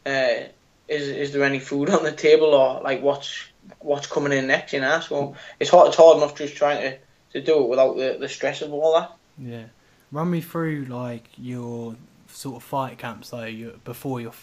[0.05, 0.47] uh,
[0.87, 3.45] is is there any food on the table or like what's
[3.79, 4.99] what's coming in next, you know?
[4.99, 5.87] So it's hard.
[5.89, 6.97] It's hard enough just trying to,
[7.33, 9.11] to do it without the, the stress of all that.
[9.37, 9.65] yeah,
[10.11, 11.95] run me through like your
[12.27, 13.45] sort of fight camps though.
[13.45, 14.33] You, before your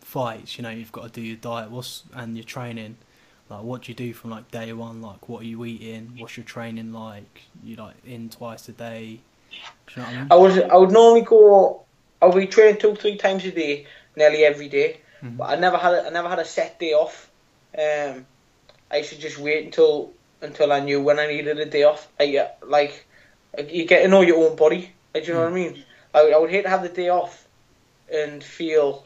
[0.00, 1.70] fights, you know, you've got to do your diet.
[1.70, 2.96] What's and your training.
[3.50, 5.02] Like, what do you do from like day one?
[5.02, 6.14] Like, what are you eating?
[6.18, 7.42] What's your training like?
[7.62, 9.20] You like in twice a day?
[9.94, 10.26] You know I mean?
[10.30, 11.82] I was I would normally go.
[12.22, 15.00] I would be training two three times a day, nearly every day.
[15.22, 15.36] Mhm.
[15.36, 17.30] But I never had a, I never had a set day off.
[17.78, 18.26] Um,
[18.90, 22.08] I should just wait until until I knew when I needed a day off.
[22.20, 23.06] I, uh, like
[23.68, 24.92] you get to know your own body.
[25.14, 25.84] Like, do you know what I mean?
[26.12, 27.46] I, I would hate to have the day off
[28.12, 29.04] and feel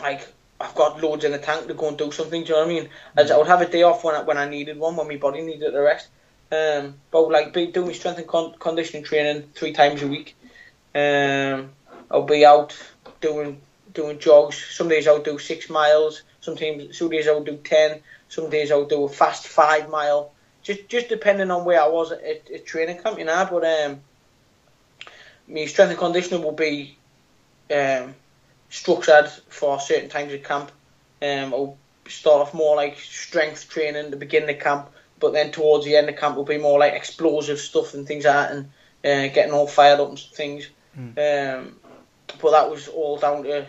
[0.00, 0.26] like
[0.60, 2.42] I've got loads in the tank to go and do something.
[2.42, 2.88] Do you know what I mean?
[3.16, 5.16] As I would have a day off when I, when I needed one, when my
[5.16, 6.08] body needed a rest.
[6.50, 10.36] Um, but like be doing my strength and con- conditioning training three times a week.
[10.94, 11.70] Um,
[12.10, 12.76] I'll be out
[13.20, 13.60] doing
[13.94, 14.62] doing jogs.
[14.62, 16.22] Some days I'll do six miles.
[16.40, 18.00] Sometimes some days I'll do ten.
[18.32, 20.32] Some days I'll do a fast five mile.
[20.62, 23.46] Just just depending on where I was at, at, at training camp, you know.
[23.50, 24.00] But um,
[25.46, 26.96] my strength and conditioning will be
[27.70, 28.14] um,
[28.70, 30.72] structured for certain times of camp.
[31.20, 31.76] Um, I'll
[32.08, 34.88] start off more like strength training to begin the camp,
[35.20, 38.24] but then towards the end of camp will be more like explosive stuff and things
[38.24, 38.64] like that, and
[39.04, 40.70] uh, getting all fired up and things.
[41.18, 41.76] Um,
[42.40, 43.66] but that was all down to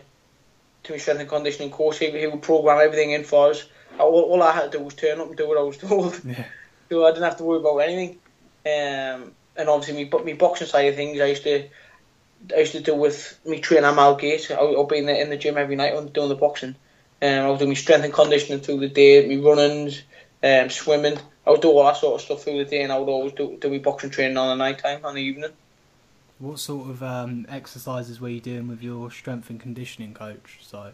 [0.84, 2.00] to my strength and conditioning coach.
[2.00, 3.66] He, he would program everything in for us.
[4.00, 6.20] All, all I had to do was turn up and do what I was told.
[6.26, 6.46] Yeah.
[6.90, 8.20] so I didn't have to worry about anything.
[8.66, 11.68] Um, and obviously, me, me boxing side of things, I used to
[12.54, 14.52] I used to do with me training at Malgate.
[14.52, 16.76] I would be in the, in the gym every night on doing the boxing.
[17.22, 20.04] Um, I would do my strength and conditioning through the day, my runnings,
[20.44, 21.18] um, swimming.
[21.48, 23.34] I would do all that sort of stuff through the day, and I would always
[23.34, 25.52] do, do my boxing training on the night time, on the evening.
[26.40, 30.60] What sort of um, exercises were you doing with your strength and conditioning coach?
[30.62, 30.92] So,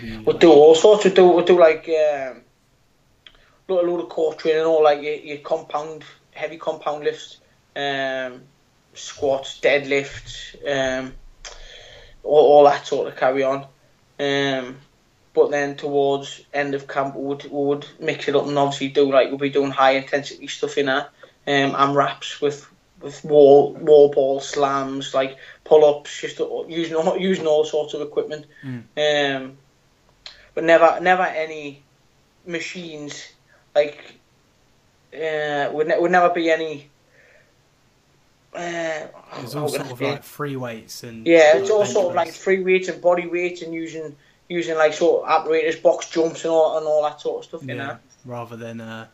[0.00, 1.04] you, we'll do all sorts.
[1.04, 2.42] We do we do like um,
[3.68, 7.38] a load of core training, or like your, your compound, heavy compound lifts,
[7.76, 8.42] um,
[8.94, 11.14] squats, deadlifts, um,
[12.22, 13.66] all, all that sort of carry on.
[14.18, 14.76] Um,
[15.32, 18.88] but then towards end of camp, we would, we would mix it up and obviously
[18.88, 21.08] do like we'll be doing high intensity stuff in there,
[21.46, 22.68] um, and wraps with
[23.00, 28.00] with wall wall ball slams, like pull ups, just using all, using all sorts of
[28.00, 28.46] equipment.
[28.64, 28.82] Mm.
[28.96, 29.58] Um,
[30.54, 31.82] but never never any
[32.46, 33.32] machines
[33.74, 34.14] like
[35.14, 36.88] uh, would ne- would never be any.
[38.52, 39.06] Uh,
[39.38, 42.60] it's all sort of like free weights and yeah, it's all sort of like free
[42.62, 44.16] weights and body weights and using
[44.48, 47.62] using like sort of apparatus, box jumps and all and all that sort of stuff.
[47.62, 47.98] Yeah, you know?
[48.24, 49.06] rather than uh,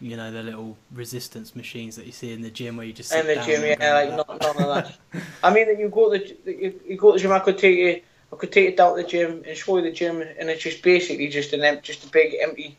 [0.00, 3.10] you know the little resistance machines that you see in the gym where you just
[3.10, 5.22] sit in the gym, yeah, like none, none of that.
[5.42, 7.32] I mean, you go to the you, you go to the gym.
[7.32, 9.82] I could take you, I could take it down to the gym and show you
[9.82, 12.76] the gym, and it's just basically just an empty, just a big empty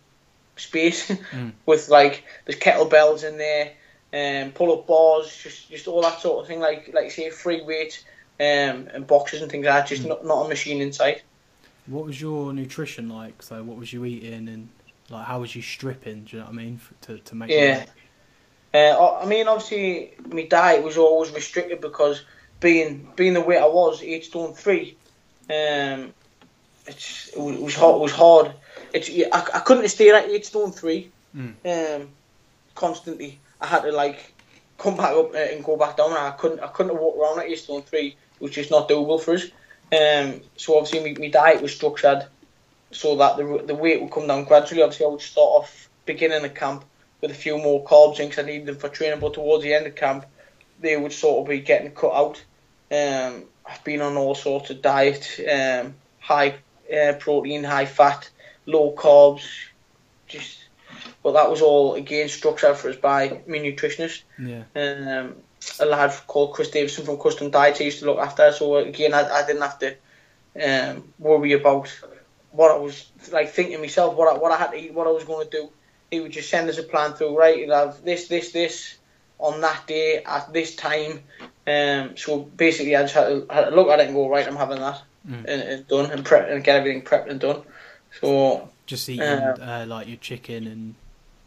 [0.56, 1.52] space mm.
[1.66, 3.72] with like there's kettlebells in there,
[4.14, 6.60] um, pull up bars, just just all that sort of thing.
[6.60, 8.04] Like like say free weight,
[8.40, 9.88] um, and boxes and things like that.
[9.88, 10.10] Just mm.
[10.10, 11.22] not not a machine inside.
[11.88, 13.44] What was your nutrition like?
[13.44, 14.70] So what was you eating and
[15.12, 16.24] like how was you stripping?
[16.24, 16.80] Do you know what I mean?
[17.02, 17.86] To to make yeah.
[18.74, 22.24] Uh, I mean, obviously, my diet was always restricted because
[22.62, 24.98] being being the weight I was, eight stone three,
[25.50, 26.14] um,
[26.88, 27.96] it's, it was, it was hard.
[27.96, 28.54] It was hard.
[28.94, 31.54] It's I, I couldn't stay at eight stone three, mm.
[31.66, 32.10] um,
[32.76, 33.40] constantly.
[33.60, 34.34] I had to like
[34.78, 36.14] come back up uh, and go back down.
[36.14, 39.34] I couldn't I couldn't walk around at eight stone three, which is not doable for
[39.34, 39.46] us.
[39.92, 42.26] Um, so obviously, my, my diet was structured
[42.92, 44.82] so that the the weight would come down gradually.
[44.82, 46.86] Obviously, I would start off beginning the camp
[47.22, 49.74] with a few more carbs in because I needed them for training, but towards the
[49.74, 50.26] end of camp,
[50.80, 52.44] they would sort of be getting cut out.
[52.92, 56.56] Um, I've been on all sorts of diet, um, high
[56.92, 58.30] uh, protein, high fat,
[58.66, 59.48] low carbs,
[60.28, 60.58] just.
[61.24, 64.24] But that was all again structured for us by my nutritionist.
[64.40, 64.64] Yeah.
[64.76, 65.36] Um,
[65.80, 68.52] a lad called Chris Davison from Custom Diets I used to look after.
[68.52, 69.96] So again, I, I didn't have to
[70.64, 71.96] um, worry about
[72.52, 75.12] what I was like thinking myself, what I, what I had to eat, what I
[75.12, 75.70] was going to do.
[76.10, 77.58] He would just send us a plan through, right?
[77.58, 78.98] You'll have this, this, this
[79.40, 81.22] on that day at this time.
[81.66, 84.46] Um, so basically, I just had to, had to, look at it and go, right,
[84.46, 85.38] I'm having that mm.
[85.38, 87.62] and, and, done and prep and get everything prepped and done.
[88.20, 90.96] So just eating uh, uh, like your chicken and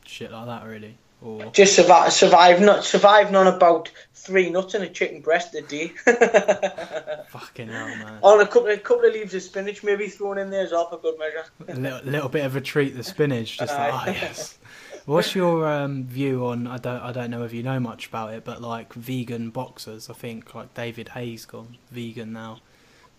[0.07, 0.97] shit like that, really.
[1.24, 1.46] Or...
[1.52, 5.88] Just survive, survive, not surviving on about three nuts and a chicken breast a day.
[7.28, 8.18] Fucking hell, man!
[8.22, 10.88] On a couple, a couple of leaves of spinach, maybe thrown in there as well
[10.90, 11.44] for good measure.
[11.66, 13.58] a little, little bit of a treat, the spinach.
[13.58, 14.58] Just like, oh yes.
[15.06, 16.66] What's your um, view on?
[16.66, 20.10] I don't, I don't know if you know much about it, but like vegan boxers.
[20.10, 22.60] I think like David Haye's gone vegan now.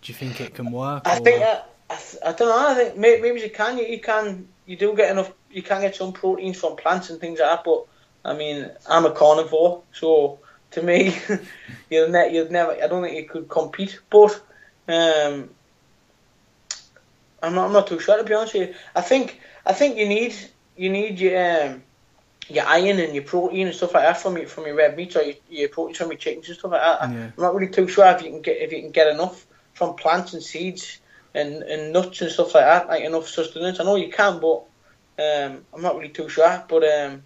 [0.02, 1.02] Do you think it can work?
[1.06, 1.20] I or...
[1.20, 2.68] think I, I, I, don't know.
[2.68, 3.78] I think maybe, maybe you can.
[3.78, 4.48] You, you can.
[4.64, 5.32] You do get enough.
[5.50, 7.86] You can get some proteins from plants and things like that, but
[8.26, 10.40] I mean, I'm a carnivore, so
[10.72, 11.16] to me,
[11.90, 12.72] you'll, ne- you'll never.
[12.72, 14.32] I don't think you could compete, but
[14.88, 15.50] um,
[17.42, 17.66] I'm not.
[17.66, 18.74] I'm not too sure to be honest with you.
[18.94, 19.40] I think.
[19.64, 20.34] I think you need.
[20.76, 21.82] You need your um,
[22.48, 25.14] your iron and your protein and stuff like that from your from your red meat
[25.16, 27.10] or your, your protein from your chickens and stuff like that.
[27.10, 27.30] Yeah.
[27.36, 29.94] I'm not really too sure if you can get if you can get enough from
[29.94, 30.98] plants and seeds
[31.34, 33.78] and, and nuts and stuff like that, like enough sustenance.
[33.78, 34.64] I know you can, but
[35.22, 36.64] um, I'm not really too sure.
[36.68, 37.22] But um,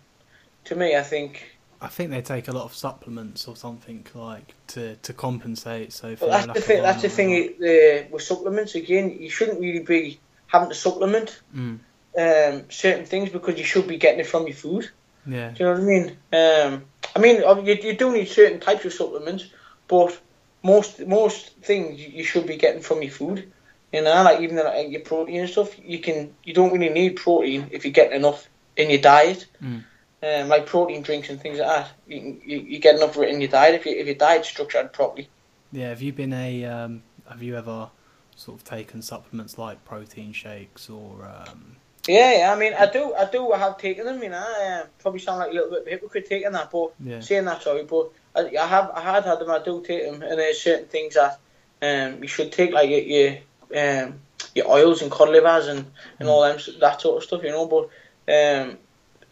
[0.71, 1.59] to me, I think.
[1.81, 5.93] I think they take a lot of supplements or something like to, to compensate.
[5.93, 6.83] So well, that's the thing.
[6.83, 8.75] That's the thing uh, with supplements.
[8.75, 11.79] Again, you shouldn't really be having to supplement mm.
[12.19, 14.91] um, certain things because you should be getting it from your food.
[15.27, 15.51] Yeah.
[15.51, 16.07] Do you know what I mean?
[16.33, 16.85] Um,
[17.17, 19.47] I mean, you, you do need certain types of supplements,
[19.89, 20.19] but
[20.63, 23.51] most most things you should be getting from your food.
[23.93, 25.71] You know, like even like your protein and stuff.
[25.83, 29.47] You can you don't really need protein if you're getting enough in your diet.
[29.63, 29.85] Mm
[30.23, 31.91] um, like protein drinks and things like that.
[32.07, 34.49] You, you, you get enough of it in your diet if, you, if your diet's
[34.49, 35.29] structured properly.
[35.73, 37.91] Yeah, have you been a um, have you ever
[38.37, 41.27] sort of taken supplements like protein shakes or?
[41.27, 41.77] Um...
[42.09, 42.53] Yeah, yeah.
[42.53, 44.23] I mean, I do, I do have taken them.
[44.23, 47.21] You know, uh, probably sound like a little bit hypocrite taking that, but yeah.
[47.21, 49.51] saying that, sorry, but I, I, have, I had had them.
[49.51, 51.39] I do take them, and there's certain things that
[51.83, 54.15] um, you should take, like your your, um,
[54.55, 55.87] your oils and cod livers and,
[56.19, 56.33] and mm.
[56.33, 57.43] all them that sort of stuff.
[57.43, 57.85] You know, but
[58.33, 58.79] um,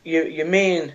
[0.05, 0.95] your your main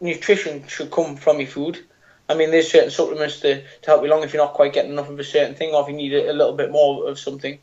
[0.00, 1.84] nutrition should come from your food.
[2.28, 4.92] I mean, there's certain supplements to, to help you along if you're not quite getting
[4.92, 7.18] enough of a certain thing, or if you need a, a little bit more of
[7.18, 7.58] something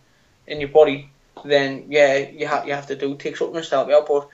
[0.47, 1.09] in your body.
[1.43, 4.27] Then yeah, you have you have to do take supplements to help you out, but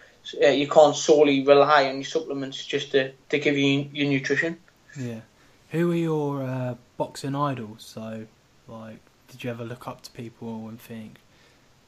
[0.44, 4.58] uh, you can't solely rely on your supplements just to, to give you your nutrition.
[5.00, 5.22] Yeah.
[5.72, 7.84] Who are your uh, boxing idols?
[7.94, 8.26] So,
[8.68, 11.18] like, did you ever look up to people and think,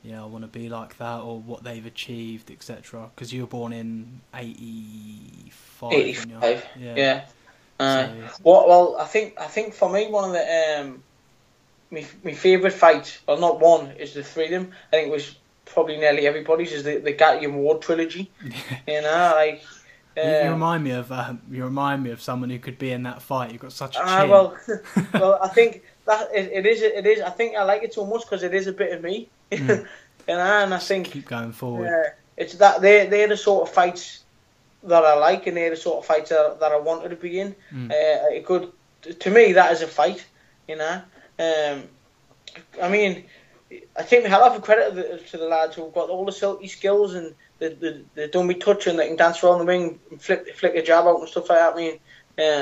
[0.04, 3.10] yeah, I want to be like that, or what they've achieved, etc.?
[3.16, 5.94] Because you were born in '85.
[5.94, 6.96] 85, Yeah.
[6.96, 7.26] Yeah.
[7.80, 11.04] Uh, So- Well, well, I think I think for me one of the um,
[11.92, 14.72] my my favourite fights, well, not one, is the freedom.
[14.92, 18.32] I think it was probably nearly everybody's is the the Gatti Ward trilogy.
[18.88, 19.62] You know, like.
[20.16, 22.92] You, you um, remind me of um, you remind me of someone who could be
[22.92, 23.52] in that fight.
[23.52, 24.08] You've got such a chin.
[24.08, 24.58] Ah, well,
[25.14, 26.82] well, I think that it, it is.
[26.82, 27.22] It is.
[27.22, 29.30] I think I like it so much because it is a bit of me.
[29.58, 29.88] Mm.
[30.28, 31.86] and I think Keep going forward.
[31.86, 34.26] yeah, it's that they they're the sort of fights
[34.84, 37.40] that I like, and they're the sort of fights that, that I wanted to be
[37.40, 37.56] in.
[37.74, 37.90] Mm.
[37.92, 38.72] Uh, it could,
[39.20, 40.26] to me, that is a fight.
[40.68, 41.02] You know,
[41.40, 41.84] um,
[42.82, 43.26] I mean,
[43.98, 46.26] I take my hat off and credit to the, to the lads who've got all
[46.26, 49.66] the silky skills and they, they, they don't be touching, they can dance around the
[49.66, 51.74] ring, and flick flick a jab out and stuff like that.
[51.74, 52.00] I mean,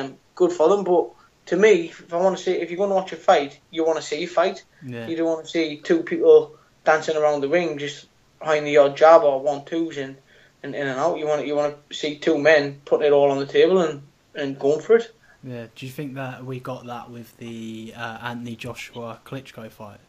[0.06, 0.84] um, good for them.
[0.84, 1.10] But
[1.48, 3.86] to me, if I want to see, if you're going to watch a fight, you
[3.86, 4.63] want to see a fight.
[4.86, 5.08] Yeah.
[5.08, 8.08] You don't want to see two people dancing around the ring just
[8.39, 10.15] behind the odd jab or one twos and,
[10.63, 11.17] and in and out.
[11.17, 14.02] You want you want to see two men putting it all on the table and,
[14.34, 15.12] and going for it.
[15.43, 15.67] Yeah.
[15.76, 20.00] Do you think that we got that with the uh, Anthony Joshua Klitschko fight?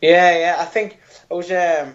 [0.00, 0.56] Yeah, yeah.
[0.58, 0.98] I think
[1.30, 1.94] I was um,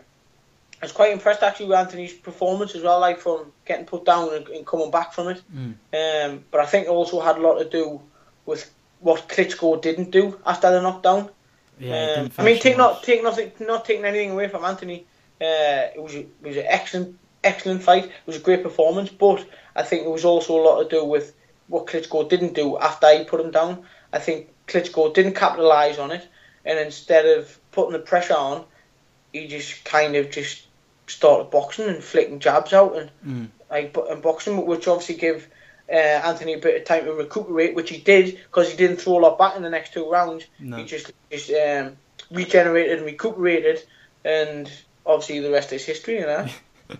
[0.81, 4.33] I was quite impressed actually with Anthony's performance as well, like from getting put down
[4.33, 5.41] and, and coming back from it.
[5.53, 5.75] Mm.
[5.93, 8.01] Um, but I think it also had a lot to do
[8.45, 11.29] with what Klitschko didn't do after the knockdown.
[11.79, 12.15] Yeah.
[12.19, 15.05] Um, I mean, take not take nothing, not taking anything away from Anthony.
[15.41, 18.05] Uh, it was a, it was an excellent excellent fight.
[18.05, 21.03] It was a great performance, but I think it was also a lot to do
[21.03, 21.35] with
[21.67, 23.85] what Klitschko didn't do after he put him down.
[24.13, 26.27] I think Klitschko didn't capitalise on it,
[26.63, 28.65] and instead of putting the pressure on,
[29.33, 30.67] he just kind of just
[31.07, 33.47] started boxing and flicking jabs out and Mm.
[33.69, 35.47] like and boxing, which obviously give
[35.89, 39.19] uh, Anthony a bit of time to recuperate, which he did because he didn't throw
[39.19, 40.45] a lot back in the next two rounds.
[40.59, 40.77] No.
[40.77, 41.97] He just just um,
[42.31, 43.83] regenerated and recuperated,
[44.23, 44.71] and
[45.05, 46.47] obviously the rest is history, you know.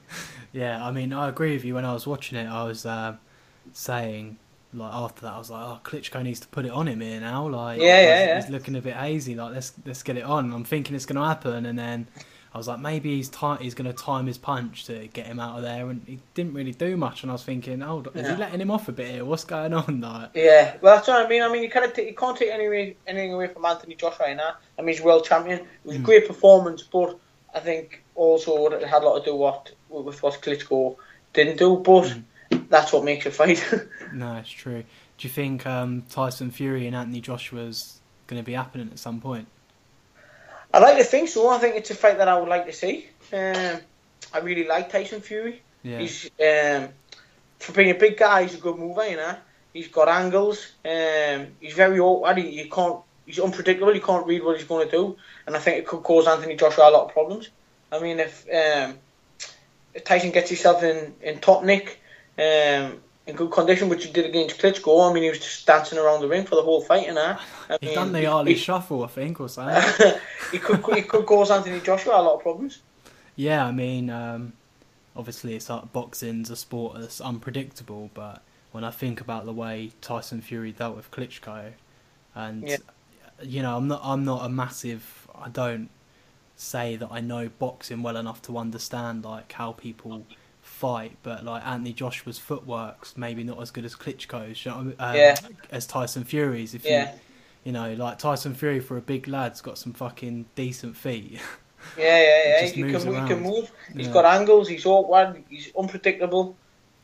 [0.56, 1.76] Yeah, I mean, I agree with you.
[1.76, 3.20] When I was watching it, I was um,
[3.74, 4.38] saying,
[4.74, 7.20] like after that, I was like, "Oh, Klitschko needs to put it on him here
[7.20, 8.36] now." Like, Yeah, yeah, he's, yeah.
[8.42, 9.36] he's looking a bit hazy.
[9.36, 10.54] Like, let's let's get it on.
[10.54, 12.08] I'm thinking it's going to happen, and then
[12.56, 15.42] I was like, maybe he's ti- he's going to time his punch to get him
[15.42, 17.22] out of there, and he didn't really do much.
[17.22, 18.32] And I was thinking, oh, is Yeah.
[18.36, 19.26] he letting him off a bit here?
[19.26, 20.00] What's going on?
[20.00, 21.42] Like, Yeah, well that's what I mean.
[21.44, 24.28] I mean, you kind of t- you can't take any anything away from Anthony Joshua
[24.28, 24.54] right now.
[24.80, 25.60] I mean, he's world champion.
[25.60, 26.04] It was a Mm.
[26.04, 27.20] great performance, but
[27.54, 30.96] I think also it had a lot to do what with what Klitschko
[31.34, 31.76] didn't do.
[31.76, 32.16] But
[32.70, 33.62] that's what makes a fight.
[34.14, 34.82] no, it's true.
[35.18, 39.20] Do you think um, Tyson Fury and Anthony Joshua's going to be happening at some
[39.20, 39.48] point?
[40.76, 41.48] I like to think so.
[41.48, 43.08] I think it's a fight that I would like to see.
[43.32, 43.80] Um,
[44.34, 45.62] I really like Tyson Fury.
[45.84, 46.00] Yeah.
[46.00, 46.90] He's um,
[47.60, 49.08] for being a big guy, he's a good mover.
[49.08, 49.38] You know,
[49.72, 50.74] he's got angles.
[50.84, 52.40] Um, he's very awkward.
[52.40, 53.00] He, you can't.
[53.26, 53.96] He's unpredictable.
[53.96, 55.16] You can't read what he's going to do,
[55.48, 57.50] and I think it could cause Anthony Joshua a lot of problems.
[57.90, 58.98] I mean, if um,
[59.94, 62.02] if Tyson gets himself in in top nick,
[62.38, 65.98] um, in good condition, which he did against Klitschko, I mean, he was just dancing
[65.98, 67.08] around the ring for the whole fight.
[67.08, 67.38] You know,
[67.70, 70.14] I He's mean, done the he- Ali shuffle, I think, or something.
[70.52, 72.82] he could he could cause Anthony Joshua a lot of problems.
[73.36, 74.54] Yeah, I mean, um,
[75.16, 79.92] obviously, it's like boxing's a sport that's unpredictable, but when I think about the way
[80.02, 81.72] Tyson Fury dealt with Klitschko,
[82.36, 82.78] and Yeah.
[83.42, 85.90] you know, I'm not, I'm not a massive, I don't
[86.58, 90.26] say that I know boxing well enough to understand like how people
[90.86, 94.84] fight, but like Anthony Joshua's footwork's maybe not as good as Klitschko's, you know, I
[94.84, 94.96] mean?
[95.00, 95.36] um, Yeah.
[95.72, 96.76] as Tyson Fury's.
[96.76, 97.12] If Yeah.
[97.14, 97.20] you,
[97.66, 101.40] you know, like Tyson Fury for a big lad's got some fucking decent feet.
[101.98, 102.66] Yeah, yeah, yeah.
[102.66, 103.72] He can, he can move.
[103.96, 104.14] He's Yeah.
[104.14, 104.68] got angles.
[104.68, 105.44] He's awkward.
[105.48, 106.56] He's unpredictable.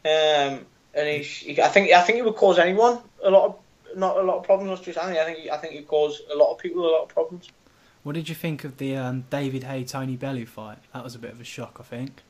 [0.03, 0.65] Um,
[0.95, 1.27] and he's.
[1.27, 1.91] He, I think.
[1.91, 3.59] I think he would cause anyone a lot of
[3.95, 4.71] not a lot of problems.
[4.71, 5.19] Not just Anthony.
[5.19, 5.37] I think.
[5.37, 7.49] He, I think he'd cause a lot of people a lot of problems.
[8.01, 10.79] What did you think of the um, David Haye Tony Bellew fight?
[10.95, 12.23] That was a bit of a shock, I think.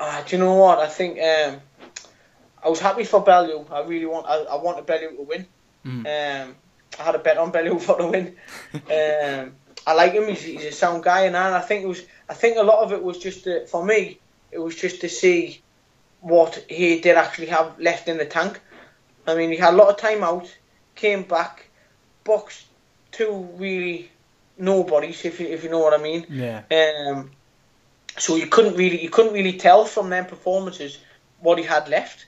[0.00, 0.78] Ah, do you know what?
[0.78, 1.18] I think.
[1.20, 1.60] Um,
[2.62, 3.66] I was happy for Bellew.
[3.70, 4.26] I really want.
[4.26, 5.46] I, I wanted Bellew to win.
[5.84, 6.06] Mm.
[6.46, 6.56] Um,
[6.98, 8.36] I had a bet on Bellew for the win.
[8.74, 9.52] um,
[9.86, 10.26] I like him.
[10.28, 12.02] He's, he's a sound guy, and I think it was.
[12.28, 14.18] I think a lot of it was just to, for me.
[14.50, 15.62] It was just to see
[16.20, 18.60] what he did actually have left in the tank.
[19.26, 20.54] I mean, he had a lot of time out,
[20.94, 21.66] came back,
[22.24, 22.66] boxed
[23.12, 24.10] two really
[24.58, 26.26] nobodies, if you, if you know what I mean.
[26.28, 27.30] Yeah, Um,
[28.20, 30.98] so you couldn't really you couldn't really tell from them performances
[31.40, 32.26] what he had left.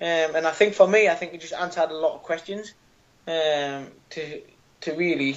[0.00, 2.74] Um, and I think for me, I think he just answered a lot of questions
[3.26, 4.42] um, to
[4.82, 5.36] to really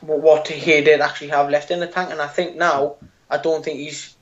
[0.00, 2.10] what, what he did actually have left in the tank.
[2.10, 2.96] And I think now,
[3.30, 4.16] I don't think he's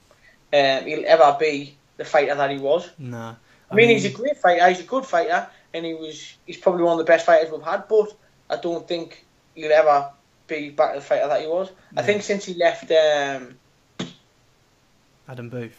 [0.52, 2.88] um, he'll ever be the fighter that he was.
[2.98, 3.36] No.
[3.70, 4.68] I mean, he's a great fighter.
[4.68, 7.62] He's a good fighter, and he was he's probably one of the best fighters we've
[7.62, 7.88] had.
[7.88, 8.16] But
[8.50, 10.10] I don't think he'll ever
[10.46, 11.70] be back to the fighter that he was.
[11.96, 13.56] I think since he left um,
[15.28, 15.76] Adam Booth.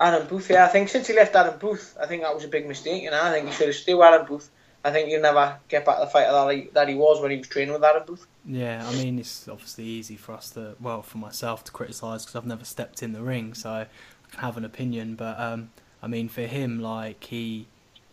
[0.00, 2.48] Adam Booth, yeah, I think since he left Adam Booth, I think that was a
[2.48, 3.02] big mistake.
[3.02, 4.48] You know, I think he should have stayed with Adam Booth.
[4.84, 7.32] I think he'll never get back to the fighter that he, that he was when
[7.32, 8.26] he was training with Adam Booth.
[8.46, 12.36] Yeah, I mean, it's obviously easy for us to, well, for myself to criticise because
[12.36, 13.86] I've never stepped in the ring, so I
[14.30, 15.16] can have an opinion.
[15.16, 17.66] But um, I mean, for him, like he,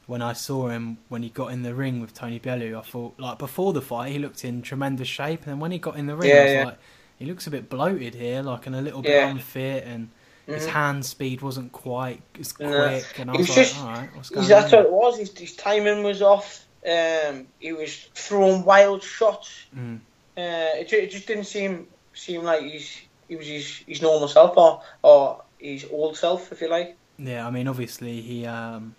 [0.07, 3.19] when I saw him when he got in the ring with Tony Bellew, I thought
[3.19, 6.07] like before the fight he looked in tremendous shape, and then when he got in
[6.07, 6.65] the ring, Yeah, I was yeah.
[6.65, 6.77] like,
[7.19, 9.29] he looks a bit bloated here, like and a little bit Yeah.
[9.29, 10.09] unfit, and
[10.45, 10.69] his Mhm.
[10.69, 13.01] hand speed wasn't quite as quick, No.
[13.17, 14.79] and I was, was like, just- all right, what's going that's on?
[14.79, 15.17] what it was.
[15.19, 16.65] His, his timing was off.
[16.87, 19.65] Um, he was throwing wild shots.
[19.75, 19.97] Mm.
[20.37, 24.55] Uh, it, it just didn't seem seem like he's he was his, his normal self
[24.57, 26.95] or or his old self, if you like.
[27.17, 28.95] Yeah, I mean, obviously he um,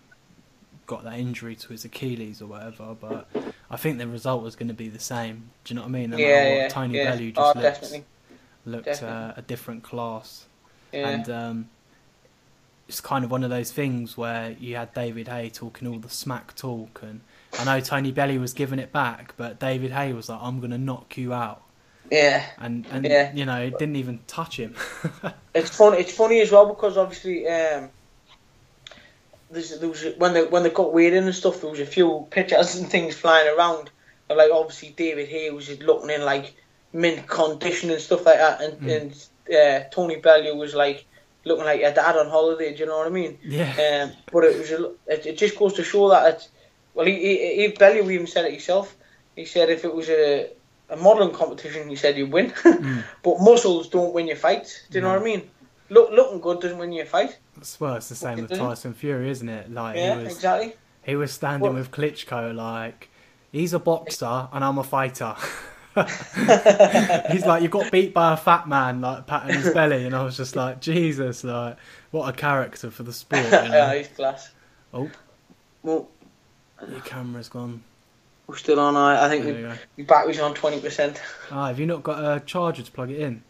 [0.86, 3.28] got that injury to his Achilles or whatever, but
[3.70, 5.50] I think the result was going to be the same.
[5.64, 6.12] Do you know what I mean?
[6.12, 7.10] Yeah, yeah, Tony yeah.
[7.12, 8.04] Bellew oh, just looked, definitely.
[8.64, 10.46] looked uh, a different class,
[10.96, 11.08] Yeah.
[11.08, 11.68] and um,
[12.88, 16.08] it's kind of one of those things where you had David Haye talking all the
[16.08, 17.20] smack talk, and
[17.58, 20.70] I know Tony Bellew was giving it back, but David Haye was like, "I'm going
[20.70, 21.62] to knock you out,"
[22.10, 22.44] yeah.
[22.58, 23.32] and and Yeah.
[23.34, 24.74] you know, it didn't even touch him.
[25.54, 25.96] It's funny.
[25.98, 27.88] It's funny as well because obviously, um,
[29.50, 32.26] there's, there was when they when they got in and stuff, there was a few
[32.30, 33.90] pictures and things flying around.
[34.28, 36.54] Of, like obviously, David Haye was just looking in like
[36.92, 38.96] mint condition and stuff like that, and Mm.
[39.02, 41.06] and uh, Tony Bellew was like
[41.44, 42.72] looking like a dad on holiday.
[42.72, 43.38] Do you know what I mean?
[43.44, 43.70] yeah,
[44.04, 46.48] Um, but it was a, it, it just goes to show that it,
[46.94, 48.96] well, he, he, he Bellew even said it himself.
[49.36, 50.50] He said if it was a
[50.88, 52.50] a modelling competition, he said you'd win.
[52.62, 53.02] Mm.
[53.22, 54.82] but muscles don't win your fights.
[54.90, 55.50] Do you know what I mean?
[55.88, 57.38] Look, looking good doesn't win you a fight.
[57.80, 58.50] Well, it's the same with.
[58.50, 59.72] Tyson Fury, isn't it?
[59.72, 60.34] Like Yeah, he was.
[60.34, 60.74] exactly.
[61.02, 63.08] He was standing with Klitschko like,
[63.52, 65.34] he's a boxer and I'm a fighter.
[67.30, 70.22] he's like, you got beat by a fat man, like patting his belly, and I
[70.22, 71.76] was just like, Jesus, like,
[72.10, 73.44] what a character for the sport.
[73.44, 73.96] You yeah, know?
[73.96, 74.50] he's class.
[74.92, 75.10] Oh.
[75.82, 76.08] Well,
[76.88, 77.82] Your camera's gone.
[78.46, 78.96] we're still on.
[78.96, 81.20] I, I think There the, you battery's on twenty percent.
[81.50, 83.42] Ah, have you not got a charger to plug it in?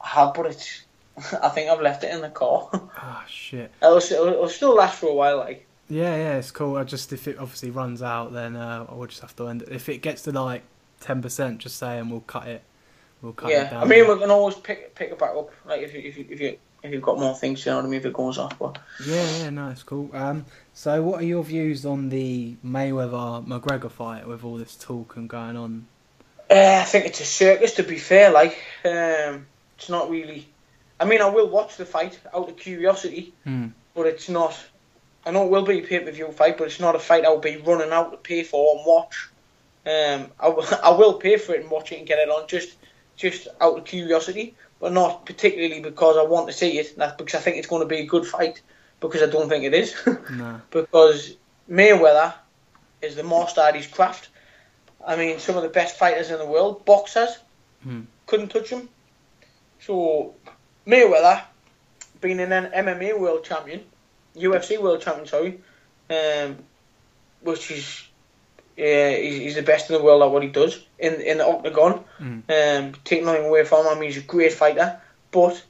[0.00, 0.82] I have, but it's.
[1.42, 2.68] I think I've left it in the car.
[2.96, 3.70] Ah, shit.
[3.80, 5.66] it'll, it'll, it'll still last for a while, like.
[5.88, 6.76] Yeah, yeah, it's cool.
[6.76, 9.62] I just if it obviously runs out, then uh, I will just have to end
[9.62, 9.68] it.
[9.70, 10.62] If it gets to like
[11.04, 12.62] ten percent, just say and we'll cut it.
[13.22, 13.82] We'll cut it yeah, down.
[13.82, 16.26] I mean we can always pick pick it back up, like if you if you
[16.30, 18.00] if you if you've got more things, you know what I mean.
[18.00, 20.10] If it goes off, but Yeah, yeah, no, it's cool.
[20.12, 25.16] Um, so what are your views on the Mayweather McGregor fight with all this talk
[25.16, 25.86] and going on?
[26.50, 27.74] Uh, I think it's a circus.
[27.74, 30.48] To be fair, like um, it's not really.
[31.00, 33.68] I mean, I will watch the fight out of curiosity, Hmm.
[33.94, 34.54] but it's not.
[35.26, 37.24] I know it will be a pay per view fight, but it's not a fight
[37.24, 39.30] I'll be running out to pay for and watch.
[39.86, 40.66] Um, I will,
[40.98, 42.74] will pay for it and watch it and get it on just
[43.16, 46.96] just out of curiosity, but not particularly because I want to see it.
[46.96, 48.60] That's because I think it's going to be a good fight.
[49.00, 49.94] Because I don't think it is.
[50.30, 50.60] No.
[50.70, 51.36] because
[51.70, 52.32] Mayweather
[53.02, 54.30] is the master at his craft.
[55.06, 57.38] I mean, some of the best fighters in the world, boxers,
[57.82, 58.02] Hmm.
[58.26, 58.88] couldn't touch him.
[59.80, 60.34] So
[60.86, 61.42] Mayweather,
[62.20, 63.84] being an MMA world champion,
[64.34, 65.60] UFC world champion, sorry,
[66.08, 66.56] um,
[67.42, 68.02] which is
[68.76, 71.46] yeah, he's, he's the best in the world at what he does in in the
[71.46, 72.04] octagon.
[72.20, 72.42] Mm.
[72.48, 75.62] Um, taking nothing away from him, he's a great fighter, but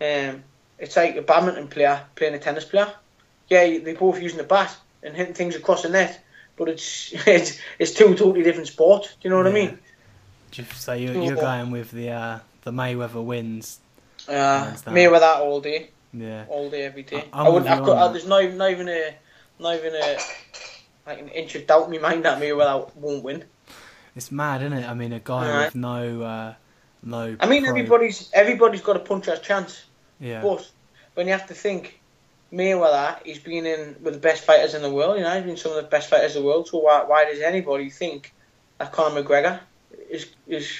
[0.00, 0.42] um,
[0.78, 2.92] it's like a badminton player playing a tennis player.
[3.48, 6.20] Yeah, they're both using the bat and hitting things across the net,
[6.56, 9.08] but it's it's, it's two totally different sports.
[9.08, 9.78] Do you know what I mean?
[10.50, 13.80] Just so you're, you're going with the uh, the Mayweather wins.
[14.28, 14.96] Uh, understand.
[14.96, 16.44] Mayweather all day, Yeah.
[16.48, 17.24] all day, every day.
[17.32, 17.70] I- wouldn't.
[17.70, 19.14] I on uh, there's not even, not even a,
[19.58, 20.18] not even a,
[21.06, 23.44] like an inch of doubt in my mind that Mayweather won't win.
[24.14, 24.88] It's mad, isn't it?
[24.88, 25.66] I mean, a guy Alright.
[25.66, 26.54] with no uh,
[27.02, 27.36] no.
[27.40, 29.84] I mean, pro- everybody's everybody's got a puncher's chance,
[30.20, 30.42] Yeah.
[30.42, 30.68] but
[31.14, 32.00] when you have to think,
[32.52, 35.16] Mayweather, he's been in with the best fighters in the world.
[35.16, 36.68] You know, he's been some of the best fighters in the world.
[36.68, 38.32] So why, why does anybody think
[38.78, 39.60] that Conor McGregor
[40.10, 40.70] is is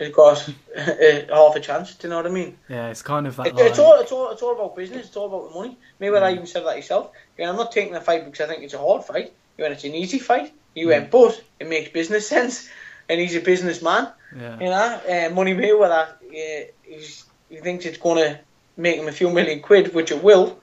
[0.00, 1.94] has got a, half a chance?
[1.94, 2.56] Do you know what I mean?
[2.68, 3.48] Yeah, it's kind of that.
[3.48, 5.06] It, like, it's all it's all it's all about business.
[5.08, 5.76] It's all about the money.
[6.00, 6.34] Mayweather Mm.
[6.36, 7.10] even said that himself.
[7.36, 9.34] You know, I'm not taking the fight because I think it's a hard fight.
[9.56, 10.52] You went, it's an easy fight.
[10.74, 10.90] You Mm.
[10.90, 12.68] went, but it makes business sense,
[13.08, 14.08] and he's a businessman.
[14.36, 14.58] Yeah.
[14.60, 18.40] You know, uh, Money Mayweather, uh, he's, he thinks it's going to
[18.76, 20.60] make him a few million quid, which it will.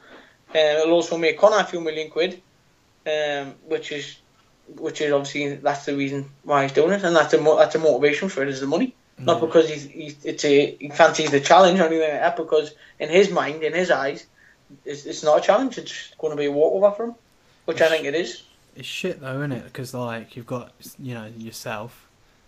[0.54, 2.42] Uh, it'll also make Conor a few million quid.
[3.08, 4.18] um, which is
[4.68, 7.80] which is obviously that's the reason why he's doing it, and that's a that's a
[7.80, 11.40] motivation for it is the money, not because he's, he's it's a he fancies the
[11.40, 12.38] challenge or anything like that.
[12.38, 14.28] Because in his mind, in his eyes,
[14.86, 15.78] it's, it's not a challenge.
[15.80, 17.16] It's going to be a walkover for him,
[17.66, 18.44] which I think it is.
[18.76, 19.64] It's shit though, isn't it?
[19.66, 22.08] Because like you've got you know yourself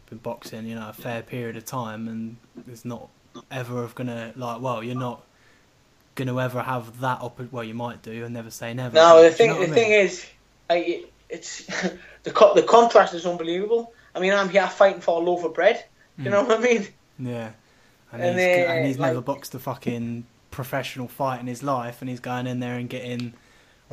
[0.10, 2.38] been boxing, you know, a fair period of time, and
[2.72, 3.10] it's not
[3.52, 4.62] ever of gonna like.
[4.62, 5.22] Well, you're not
[6.16, 7.22] gonna ever have that.
[7.22, 8.96] Opp- well, you might do, and never say never.
[8.96, 10.26] No, the you thing know the I thing is,
[10.70, 11.66] it, it's
[12.24, 13.94] the co- the contrast is unbelievable.
[14.16, 15.84] I mean, I'm here fighting for a loaf of bread.
[16.18, 16.32] You Mm.
[16.32, 16.88] know what I mean?
[17.20, 17.52] Yeah,
[18.12, 22.02] and, And he's, and he's like- never boxed a fucking professional fight in his life,
[22.02, 23.34] and he's going in there and getting.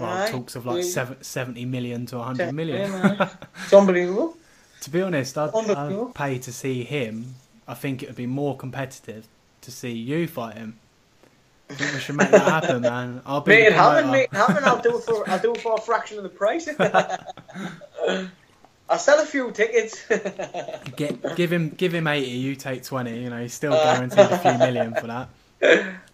[0.01, 2.91] Well, Aye, talks of like seven, 70 million to 100 million.
[2.91, 3.35] Yeah,
[3.65, 4.37] it's unbelievable.
[4.83, 7.35] To be honest, I'd, I'd pay to see him.
[7.69, 9.27] I think it would be more competitive
[9.63, 10.79] to see you fight him.
[11.69, 13.23] I think we should make that happen, man.
[13.25, 14.65] I'll be Make it happen, make it happen.
[14.65, 16.69] I'll do it for I'll do it for a fraction of the price.
[18.91, 20.05] I'll sell a few tickets.
[20.97, 22.31] Get, give him, give him eighty.
[22.31, 23.23] You take twenty.
[23.23, 25.29] You know, he's still guaranteed a few million for that.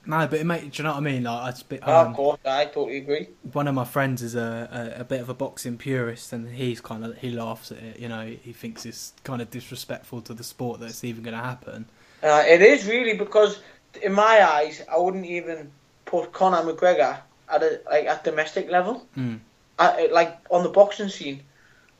[0.07, 1.25] No, but it make, do you know what I mean?
[1.25, 3.29] Like, I sp- Oh, of um, course, I totally agree.
[3.53, 6.81] one of my friends is a, a, a bit of a boxing purist, and he's
[6.81, 7.99] kind of he laughs at it.
[7.99, 11.37] You know, he thinks it's kind of disrespectful to the sport that it's even going
[11.37, 11.87] to happen.
[12.23, 13.61] Uh, it is really because,
[14.01, 15.71] in my eyes, I wouldn't even
[16.05, 19.41] put Conor McGregor at a like at domestic level, Mm.
[19.79, 21.43] at, like on the boxing scene,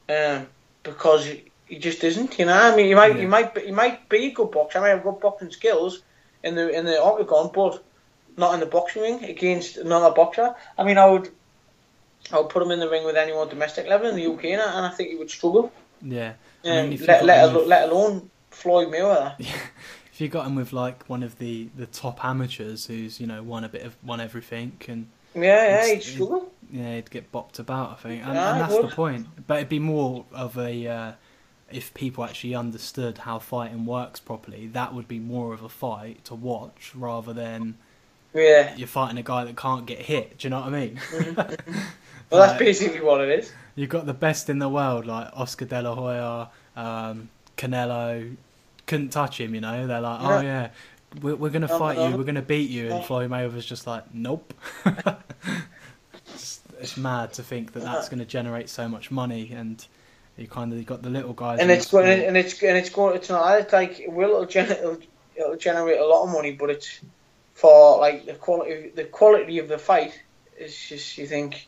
[0.09, 0.47] um,
[0.85, 1.27] because
[1.69, 2.39] he, just isn't.
[2.39, 3.21] You know, I mean, he might, Yeah.
[3.23, 4.79] he might, be, he might be a good boxer.
[4.79, 6.03] I might have good boxing skills
[6.45, 7.83] in the in the octagon, but
[8.37, 10.55] not in the boxing ring against another boxer.
[10.79, 11.31] I mean, I would,
[12.33, 14.61] I would put him in the ring with anyone domestic level in the UK, and
[14.63, 15.73] I, and I think he would struggle.
[16.03, 16.35] Yeah.
[16.65, 19.35] I Um, mean, let, let, him alo- with- let alone Floyd Mayweather.
[19.41, 23.43] if you got him with like one of the, the top amateurs who's you know
[23.43, 25.43] won a bit of won everything and Yeah,
[25.87, 26.51] yeah, he'd struggle.
[26.73, 29.69] yeah he'd get bopped about I think and, Yeah, and that's the point but it'd
[29.69, 31.13] be more of a uh,
[31.71, 36.25] if people actually understood how fighting works properly that would be more of a fight
[36.25, 37.77] to watch rather than
[38.35, 38.75] Yeah.
[38.77, 41.81] you're fighting a guy that can't get hit do you know what I mean mm-hmm.
[42.31, 43.53] Well, that's basically what it is.
[43.77, 48.37] you've got the best in the world like Oscar De La Hoya um, Canelo
[48.87, 50.71] couldn't touch him you know they're like oh yeah
[51.23, 52.09] we're, we're gonna No, fight no.
[52.09, 54.53] you um, we're gonna beat you and uh, Floyd Mayweather's just like nope
[56.35, 58.09] it's, it's mad to think that that's uh-huh.
[58.09, 59.87] going to generate so much money and
[60.37, 63.17] you kind of got the little guys and it's going, and it's and it's going.
[63.17, 63.59] It's not.
[63.59, 64.99] It's like it will it'll, it'll,
[65.35, 67.01] it'll generate a lot of money, but it's
[67.57, 68.91] for like the quality.
[68.95, 70.13] The quality of the fight
[70.59, 71.67] is just you think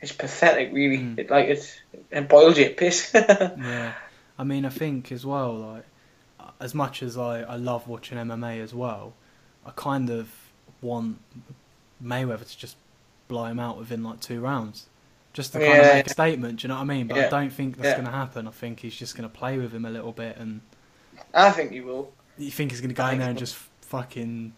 [0.00, 0.72] it's pathetic.
[0.72, 1.18] Really, Mm.
[1.18, 3.10] it like it it boils your piss.
[3.14, 3.92] yeah
[4.38, 5.84] I mean I think as well like
[6.60, 9.12] as much as I, I love watching MMA as well
[9.64, 10.28] I kind of
[10.82, 11.18] want
[12.02, 12.76] Mayweather to just
[13.28, 14.86] blow him out within like two rounds
[15.32, 15.94] just to kind of Yeah.
[15.94, 17.94] make a statement do you know what I mean but I don't think that's Yeah.
[17.94, 20.36] going to happen I think he's just going to play with him a little bit
[20.36, 20.60] and
[21.32, 22.12] I think he will.
[22.36, 24.52] you think he's going to go in there and just fucking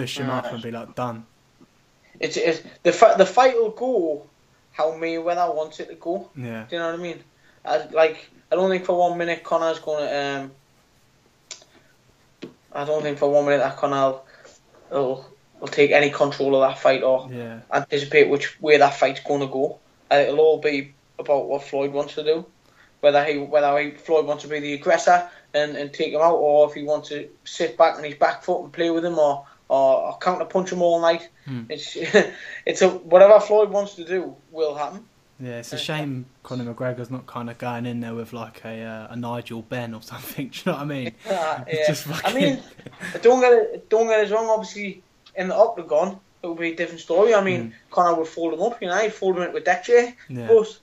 [0.00, 1.24] dish him up and be like done
[2.20, 4.26] It's, it's the fi- the fight will go
[4.72, 6.30] how Mayweather wants it to go.
[6.36, 7.18] yeah Do you know what I mean?
[7.64, 10.10] I, like, I don't think for one minute Conor's going to.
[10.24, 10.52] Um,
[12.72, 14.20] I don't think for one minute that Conor
[14.90, 15.26] will,
[15.58, 19.40] will take any control of that fight or yeah anticipate which way that fight's going
[19.40, 19.78] to go.
[20.10, 22.46] Uh, it'll all be about what Floyd wants to do.
[23.00, 26.36] Whether he, whether he, Floyd wants to be the aggressor and, and take him out,
[26.36, 29.18] or if he wants to sit back on his back foot and play with him,
[29.18, 31.28] or or, or counter punch him all night.
[31.46, 31.64] Hmm.
[31.68, 31.96] It's
[32.66, 35.04] it's a whatever Floyd wants to do will happen.
[35.40, 38.82] Yeah, it's a shame Conor McGregor's not kind of going in there with like a
[38.82, 40.48] uh, a Nigel Benn or something.
[40.48, 41.14] Do you know what I mean?
[41.28, 41.86] Uh, yeah.
[41.86, 42.60] just I mean,
[43.22, 44.48] don't get it, don't get us wrong.
[44.48, 45.02] Obviously,
[45.36, 47.34] in the octagon, it would be a different story.
[47.34, 49.84] I mean, Conor would fold him up, you know, he'd fold him up with deck
[49.84, 50.14] chair.
[50.28, 50.78] Yeah, But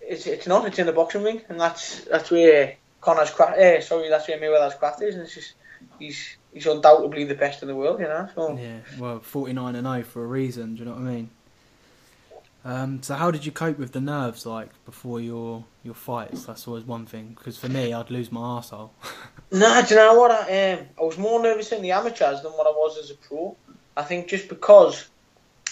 [0.00, 0.66] it's it's not.
[0.66, 3.58] It's in the boxing ring, and that's that's where Conor's craft.
[3.58, 5.54] Eh, sorry, that's where Mayweather's craft is, and it's just
[5.98, 8.28] he's he's undoubtedly the best in the world, you know.
[8.34, 8.78] So yeah.
[8.98, 10.74] Well, forty nine and zero for a reason.
[10.74, 11.30] Do you know what I mean?
[12.64, 16.46] Um, so how did you cope with the nerves like before your your fights?
[16.46, 17.34] That's always one thing.
[17.36, 18.90] Because for me, I'd lose my arsehole.
[19.52, 20.32] Nah, do you know what?
[20.32, 23.14] I, um, I was more nervous in the amateurs than what I was as a
[23.14, 23.56] pro.
[23.96, 25.06] I think just because,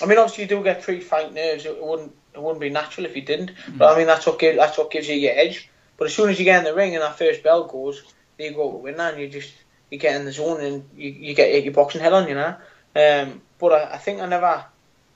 [0.01, 1.67] I mean, obviously you do get pre-fight nerves.
[1.67, 3.51] It, wouldn't it wouldn't be natural if you didn't.
[3.77, 5.69] But I mean, that's what gives that's what gives you your edge.
[5.97, 8.01] But as soon as you get in the ring and that first bell goes,
[8.39, 9.53] you go to win, and you just
[9.95, 12.57] you get in the zone and you, you get your boxing head on, you know.
[12.97, 14.65] Um, but I, I think I never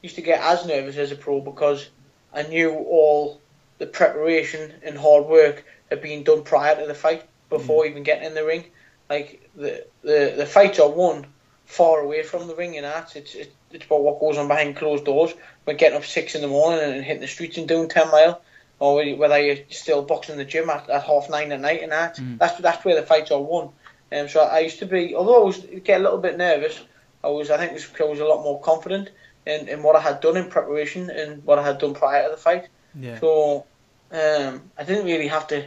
[0.03, 1.91] used to get as nervous as a pro because
[2.33, 3.41] I knew all
[3.79, 8.26] the preparation and hard work had been done prior to the fight before even getting
[8.26, 8.64] in the ring.
[9.11, 11.26] Like the the, the fights are won
[11.64, 12.95] far away from the ring, you know.
[12.99, 15.35] It's, it's, it's it's about what goes on behind closed doors.
[15.66, 18.41] We're getting up six in the morning and hitting the streets and doing ten mile,
[18.79, 21.93] or whether you're still boxing in the gym at, at half nine at night and
[21.93, 22.16] that.
[22.16, 22.39] Mm.
[22.39, 23.70] That's that's where the fights are won.
[24.11, 26.80] Um, so I used to be, although I was get a little bit nervous,
[27.22, 29.11] I was I think it was because I was a lot more confident
[29.46, 32.30] in, in what I had done in preparation and what I had done prior to
[32.30, 32.68] the fight.
[32.98, 33.18] Yeah.
[33.18, 33.66] So
[34.12, 35.66] um, I didn't really have to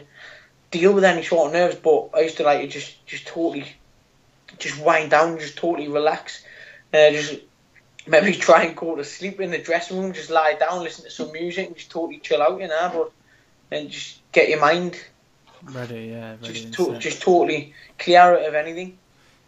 [0.70, 3.66] deal with any sort of nerves, but I used to like to just just totally
[4.58, 6.44] just wind down, just totally relax,
[6.92, 7.40] uh, just
[8.06, 11.10] maybe try and go to sleep in the dressing room, just lie down, listen to
[11.10, 13.12] some music, and just totally chill out, you know, but
[13.76, 15.00] and just get your mind
[15.64, 16.52] Ready, yeah, ready.
[16.52, 17.72] just to, just totally
[18.02, 18.98] clear it of anything.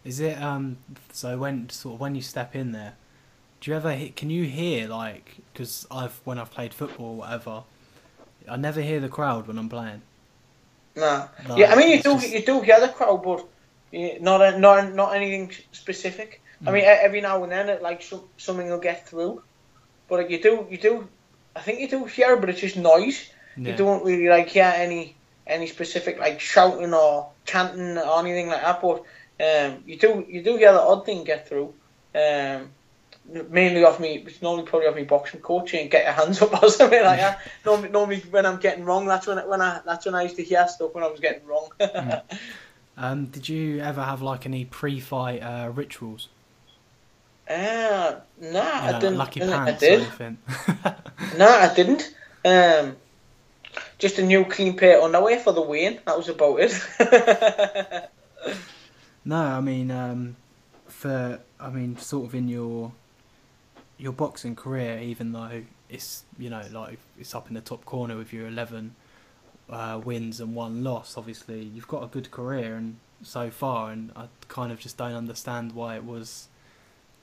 [0.03, 0.77] Is it um?
[1.11, 2.93] So when sort of when you step in there,
[3.61, 7.15] do you ever he- can you hear like because I've when I've played football or
[7.17, 7.63] whatever,
[8.47, 10.01] I never hear the crowd when I'm playing.
[10.95, 11.27] Nah.
[11.49, 13.45] Like, yeah, I mean you do just- you do hear the crowd, but
[14.21, 16.41] not a, not not anything specific.
[16.65, 16.73] I Mm.
[16.73, 19.43] mean, e- every now and then, it, like some, something will get through,
[20.07, 21.07] but like, you do you do,
[21.55, 23.29] I think you do hear, but it's just noise.
[23.57, 23.71] Yeah.
[23.71, 25.15] You don't really like hear any
[25.47, 28.81] any specific like shouting or chanting or anything like that.
[28.81, 29.03] But
[29.39, 31.73] um, you do you do hear the odd thing get through.
[32.15, 32.69] Um,
[33.49, 36.61] mainly off me, it's normally probably off me boxing coaching and get your hands up
[36.63, 37.41] or something like that.
[37.65, 40.43] Normally, normally when I'm getting wrong, that's when when I that's when I used to
[40.43, 41.69] hear stuff when I was getting wrong.
[42.97, 46.29] Um, did you ever have like any pre-fight uh, rituals?
[47.49, 49.17] Uh, nah, You know, I didn't.
[49.17, 49.99] lucky I pants did.
[49.99, 50.37] or anything?
[51.37, 52.15] No, I didn't.
[52.45, 52.95] Um,
[53.97, 55.99] just a new clean pair of underwear for the weigh-in.
[56.05, 58.09] That was about it.
[59.25, 60.35] no, I mean um,
[60.87, 62.91] for I mean sort of in your
[63.97, 68.17] your boxing career, even though it's you know like it's up in the top corner
[68.17, 68.95] with your eleven
[69.69, 71.17] uh, wins and one loss.
[71.17, 75.13] Obviously, you've got a good career and so far, and I kind of just don't
[75.13, 76.47] understand why it was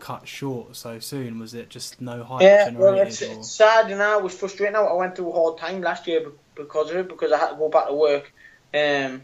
[0.02, 1.38] cut short so soon.
[1.38, 3.88] Was it just no hype yeah, well, it's, it's sad.
[3.88, 4.74] You know, it was frustrating.
[4.74, 6.26] I went through a hard time last year
[6.56, 8.32] because of it, because I had to go back to work,
[8.74, 9.22] um,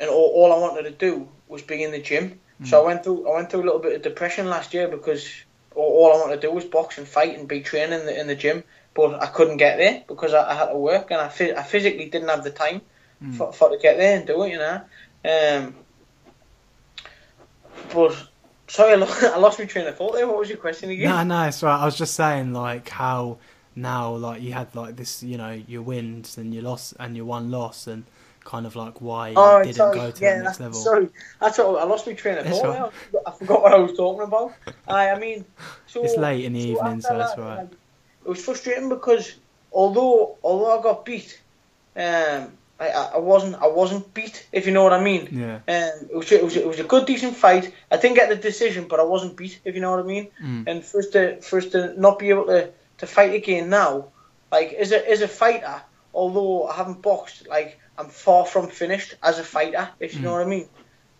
[0.00, 2.40] and all, all I wanted to do was be in the gym.
[2.64, 2.86] So I Mm.
[2.86, 5.28] went through I went through a little bit of depression last year because
[5.76, 8.20] all, all I wanted to do was box and fight and be training in the,
[8.20, 11.20] in the gym, but I couldn't get there because I, I had to work and
[11.20, 11.26] I,
[11.60, 12.82] I physically didn't have the time
[13.22, 13.34] Mm.
[13.38, 14.80] for, for to get there and do it, you know.
[15.24, 15.74] Um,
[17.94, 18.31] but
[18.72, 20.26] sorry, I lost, I lost my train of thought there.
[20.26, 21.08] What was your question again?
[21.10, 21.78] No, no, it's right.
[21.80, 23.38] I was just saying like how
[23.76, 27.26] now like you had like this, you know, your wins and your loss and your
[27.26, 28.04] one loss and
[28.44, 29.96] kind of like why you Oh, didn't sorry.
[29.98, 30.80] go to yeah, the next that's- level.
[30.80, 31.08] Sorry,
[31.40, 31.78] that's all.
[31.78, 32.64] I lost my train of thought.
[32.64, 32.92] right.
[33.12, 33.20] there.
[33.26, 34.52] I forgot what I was talking about.
[34.88, 35.44] I, I mean,
[35.86, 37.68] so It's late in the evening, so that's right.
[38.24, 39.36] it was frustrating because
[39.72, 41.40] although although I got beat,
[41.96, 42.52] um,
[42.88, 44.46] I, I wasn't I wasn't beat.
[44.52, 45.28] If you know what I mean.
[45.30, 45.56] Yeah.
[45.68, 47.72] Um, it was, it was it was a good decent fight.
[47.90, 49.60] I didn't get the decision, but I wasn't beat.
[49.64, 50.28] If you know what I mean.
[50.42, 50.66] Mm.
[50.68, 54.08] And for us to for us to not be able to, to fight again now,
[54.50, 55.82] like as a as a fighter,
[56.14, 59.88] although I haven't boxed, like I'm far from finished as a fighter.
[60.00, 60.38] If you know Mm.
[60.38, 60.68] what I mean.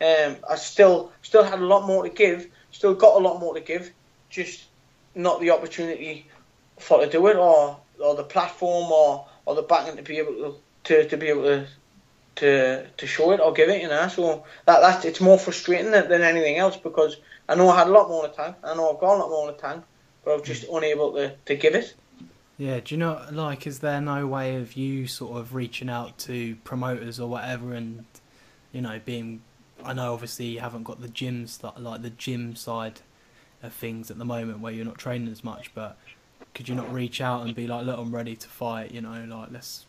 [0.02, 2.48] Um, I still still had a lot more to give.
[2.72, 3.92] Still got a lot more to give.
[4.30, 4.64] Just
[5.14, 6.26] not the opportunity
[6.80, 10.32] for to do it, or or the platform, or or the backing to be able
[10.32, 11.66] to to, to be able to.
[12.36, 15.90] To, to show it or give it, you know, so that that's it's more frustrating
[15.90, 18.56] than, than anything else because I know I had a lot more in the tank.
[18.64, 19.84] I know I've got a lot more in the tank,
[20.24, 20.78] but I was just mm.
[20.78, 21.94] unable to, to give it.
[22.58, 26.16] Yeah, do you know like is there no way of you sort of reaching out
[26.18, 28.04] to promoters or whatever and
[28.72, 29.42] you know being
[29.84, 33.00] I know obviously you haven't got the gym stuff like the gym side
[33.62, 35.96] of things at the moment where you're not training as much but
[36.54, 39.24] could you not reach out and be like look I'm ready to fight you know
[39.24, 39.86] like let's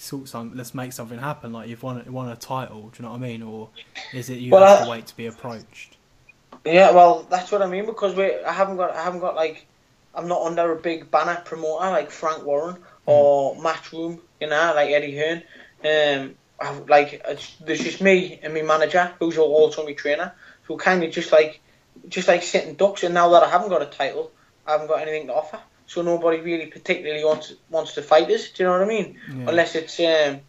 [0.00, 3.10] sort some let's make something happen like you've won won a title do you know
[3.10, 3.68] what I mean or
[4.14, 5.96] is it you Well, have I- to wait to be approached
[6.64, 9.66] Yeah, well, that's what I mean because we I haven't got I haven't got like
[10.14, 12.76] I'm not under a big banner promoter like Frank Warren
[13.06, 15.42] or Matchroom, you know, like Eddie Hearn.
[15.84, 20.34] Um, I've, like it's, there's just me and my manager who's also my trainer,
[20.66, 21.60] so kind of just like
[22.08, 23.04] just like sitting ducks.
[23.04, 24.30] And now that I haven't got a title,
[24.66, 25.60] I haven't got anything to offer.
[25.90, 28.50] So nobody really particularly wants wants to fight us.
[28.50, 29.18] Do you know what I mean?
[29.28, 29.48] yeah.
[29.48, 30.40] unless it's um,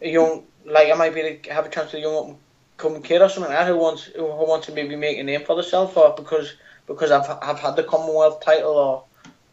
[0.00, 2.38] a young, like I might be able to have a chance to a young and
[2.78, 5.44] coming kid or something like that who wants who wants to maybe make a name
[5.44, 6.54] for themselves or because
[6.86, 9.04] because I've I've had the Commonwealth title or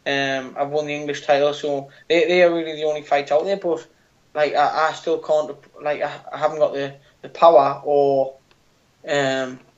[0.07, 3.43] um I've won the English title, so they they are really the only fights out
[3.43, 3.57] there.
[3.57, 3.85] But
[4.33, 5.53] like I, I still can't
[5.83, 8.35] like I, I haven't got the, the power or
[9.05, 9.68] um or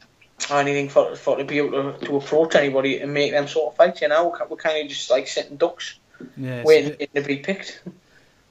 [0.49, 3.77] anything for for to be able to, to approach anybody and make them sort of
[3.77, 4.01] fights.
[4.01, 5.99] You know, we're, we're kind of just like sitting ducks
[6.37, 7.81] yeah waiting bit- to be picked.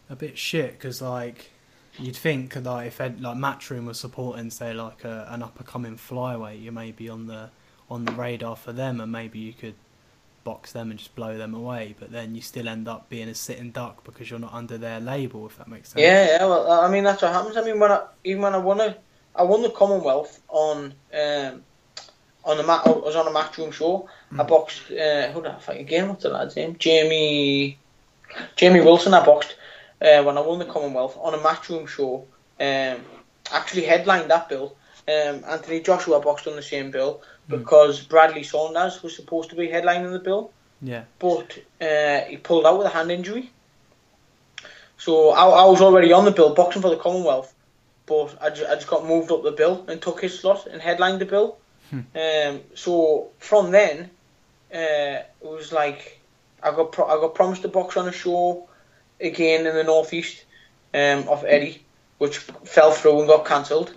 [0.09, 1.51] a bit shit because like
[1.99, 5.67] you'd think like if Ed, like Matchroom was supporting say like a, an up and
[5.67, 7.51] coming flyweight, you may be on the
[7.91, 9.75] on the radar for them, and maybe you could
[10.45, 11.95] box them and just blow them away.
[11.99, 15.01] But then you still end up being a sitting duck because you're not under their
[15.01, 16.01] label, if that makes sense.
[16.01, 16.47] Yeah, yeah.
[16.47, 17.57] Well, I mean that's what happens.
[17.57, 18.97] I mean when I even when I won a,
[19.35, 21.63] I won the Commonwealth on um
[22.45, 22.83] on the mat.
[22.87, 24.09] I was on a matchroom show.
[24.33, 24.49] I Mm.
[24.49, 24.83] boxed.
[24.91, 26.09] Uh, who did I fight again?
[26.09, 26.77] What's the lad's name?
[26.79, 27.79] Jamie.
[28.57, 29.15] Jamie Wilson.
[29.15, 29.57] I boxed
[30.01, 32.27] uh, when I won the Commonwealth on a matchroom show.
[32.59, 33.05] Um,
[33.53, 34.77] actually headlined that bill.
[35.09, 37.59] Um, Anthony Joshua boxed on the same bill Mm.
[37.59, 41.05] because Bradley Saunders was supposed to be headlining the bill Yeah.
[41.19, 43.51] but uh, he pulled out with a hand injury.
[44.99, 47.53] So I, I was already on the bill, boxing for the Commonwealth,
[48.07, 50.81] but I just, I just got moved up the bill and took his slot and
[50.81, 51.59] headlined the bill.
[51.91, 52.01] Hmm.
[52.15, 54.11] Um, so from then,
[54.73, 56.21] uh, it was like
[56.63, 58.69] I got pro- I got promised to box on a show
[59.21, 60.45] again in the northeast
[60.95, 61.85] um, of Eddie,
[62.19, 63.91] which fell through and got cancelled.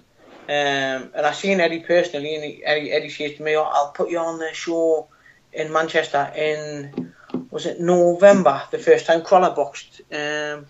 [0.45, 3.91] Um, and I seen Eddie personally, and he, Eddie, Eddie says to me, "Oh, "I'll
[3.91, 5.07] put you on the show
[5.53, 7.13] in Manchester in
[7.53, 8.63] was it November?
[8.71, 10.01] The first time Crolla boxed.
[10.11, 10.65] Um,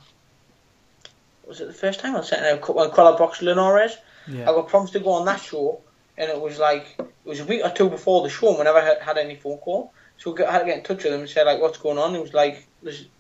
[1.48, 3.96] was it the first time I was sitting there when Crolla boxed Linares?
[4.28, 4.50] Yeah.
[4.50, 5.82] I got promised to go on that show,
[6.18, 8.58] and it was like it was a week or two before the show.
[8.58, 11.14] We never had, had any phone call, so I had to get in touch with
[11.14, 12.68] him and say like, "What's going on?" He was like,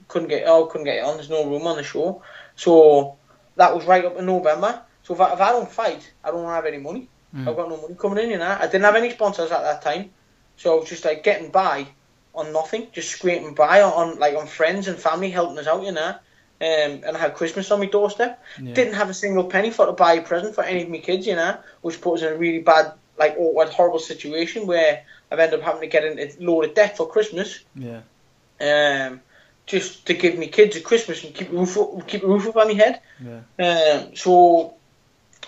[0.08, 1.16] couldn't get oh couldn't get on.
[1.16, 2.22] There's no room on the show."
[2.56, 3.18] So
[3.56, 4.82] that was right up in November.
[5.04, 7.10] So if I, if I don't fight, I don't have any money.
[7.36, 7.48] Mm.
[7.48, 8.58] I've got no money coming in, you know.
[8.60, 10.12] I didn't have any sponsors at that time,
[10.56, 11.88] so I was just like getting by
[12.36, 15.84] on nothing, just scraping by on, on like on friends and family helping us out,
[15.84, 16.16] you know.
[16.64, 18.41] Um, and I had Christmas on my doorstep.
[18.61, 18.74] Yeah.
[18.74, 21.28] Didn't have a single penny for to buy a present for any of my kids,
[21.28, 25.39] you know, which put us in a really bad, like awkward, horrible situation where I've
[25.39, 28.01] ended up having to get in a load of debt for Christmas, Yeah.
[28.61, 29.20] um,
[29.66, 32.66] just to give me kids a Christmas and keep a roof keep a roof over
[32.66, 33.01] my head.
[33.20, 33.41] Yeah.
[33.66, 34.76] Um, so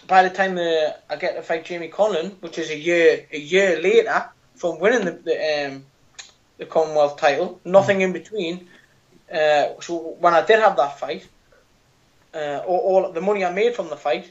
[0.07, 3.39] by the time uh, I get to fight Jamie Conlan, which is a year a
[3.39, 5.85] year later from winning the the, um,
[6.57, 8.67] the Commonwealth title, nothing in between.
[9.35, 11.27] Uh, so when I did have that fight,
[12.33, 14.25] uh, all, all the money I made from the fight,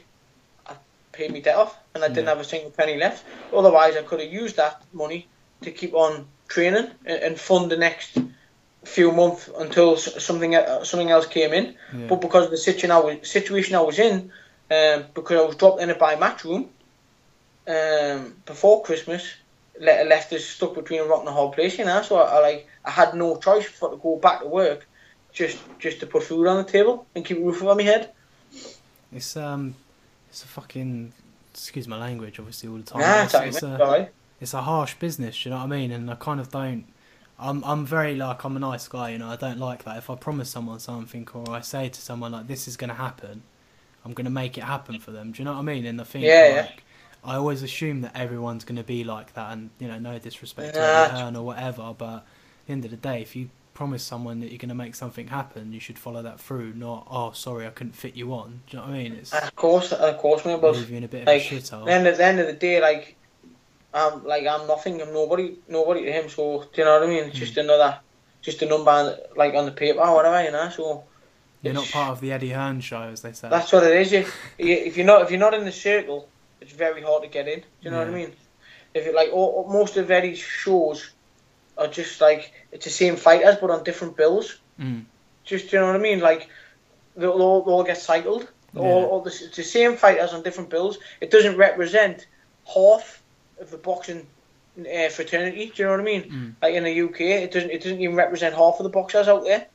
[0.67, 0.73] I
[1.11, 2.29] paid me debt off, and I didn't Yeah.
[2.33, 3.23] have a single penny left.
[3.53, 5.27] Otherwise, I could have used that money
[5.63, 8.17] to keep on training and, and fund the next
[8.85, 11.65] few months until something uh, something else came in.
[11.65, 12.07] Yeah.
[12.09, 14.31] But because of the situation I was, situation I was in,
[14.71, 16.69] um, because I was dropped in it by Matchroom
[17.67, 19.23] um, before Christmas,
[19.79, 22.01] le- left us stuck between a rock and a hard place, you know.
[22.01, 24.87] So I, I like I had no choice but to go back to work,
[25.35, 28.11] just just to put food on the table and keep a roof over my head.
[29.13, 29.75] It's um,
[30.29, 31.13] it's a fucking
[31.53, 33.01] excuse my language, obviously all the time.
[33.01, 34.07] Nah, it's, it's a, sorry.
[34.41, 35.91] it's a harsh business, you know what I mean?
[35.91, 36.85] And I kind of don't.
[37.37, 39.27] I'm I'm very like I'm a nice guy, you know.
[39.27, 39.97] I don't like that.
[39.97, 42.95] If I promise someone something or I say to someone like this is going to
[42.95, 43.43] happen,
[44.05, 45.33] I'm going to make it happen for them.
[45.33, 45.85] Do you know what I mean?
[45.85, 46.61] And I think Yeah, yeah.
[46.61, 46.83] like
[47.25, 50.75] I always assume that everyone's going to be like that, and you know, no disrespect
[50.75, 50.85] to Nah.
[50.85, 52.23] Eddie Hearn or whatever, but at
[52.67, 55.27] the end of the day, if you promise someone that you're going to make something
[55.27, 56.73] happen, you should follow that through.
[56.73, 58.61] Not oh sorry, I couldn't fit you on.
[58.67, 59.13] Do you know what I mean?
[59.13, 60.59] It's Of course, of course, mate.
[60.59, 61.85] But leave you in a bit of like, a shithole.
[61.85, 63.15] then at the end of the day, like
[63.93, 64.99] I'm like I'm nothing.
[65.01, 65.59] I'm nobody.
[65.67, 66.29] Nobody to him.
[66.29, 67.25] So do you know what I mean?
[67.25, 67.99] It's just another,
[68.41, 70.69] just a number like on the paper or whatever, you know.
[70.69, 71.03] So
[71.61, 73.49] You're not part of the Eddie Hearn show, as they say.
[73.49, 74.11] That's what it is.
[74.11, 74.25] You,
[74.65, 76.29] you, if you're not if you're not in the circle,
[76.61, 77.59] it's very hard to get in.
[77.59, 78.31] Do you know what I mean?
[78.93, 81.11] If it like all- most of Eddie's shows
[81.77, 84.57] are just like it's the same fighters but on different bills.
[84.79, 85.03] Mm.
[85.43, 86.19] Just you know what I mean?
[86.19, 86.49] Like
[87.15, 88.47] they'll all, they'll all get cycled.
[88.75, 89.05] All, Yeah.
[89.07, 90.97] all the, it's the same fighters on different bills.
[91.21, 92.27] It doesn't represent
[92.73, 93.21] half
[93.59, 94.27] of the boxing
[94.79, 95.67] uh, fraternity.
[95.67, 96.23] Do you know what I mean?
[96.23, 96.53] Mm.
[96.61, 99.43] Like in the UK, it doesn't it doesn't even represent half of the boxers out
[99.43, 99.67] there.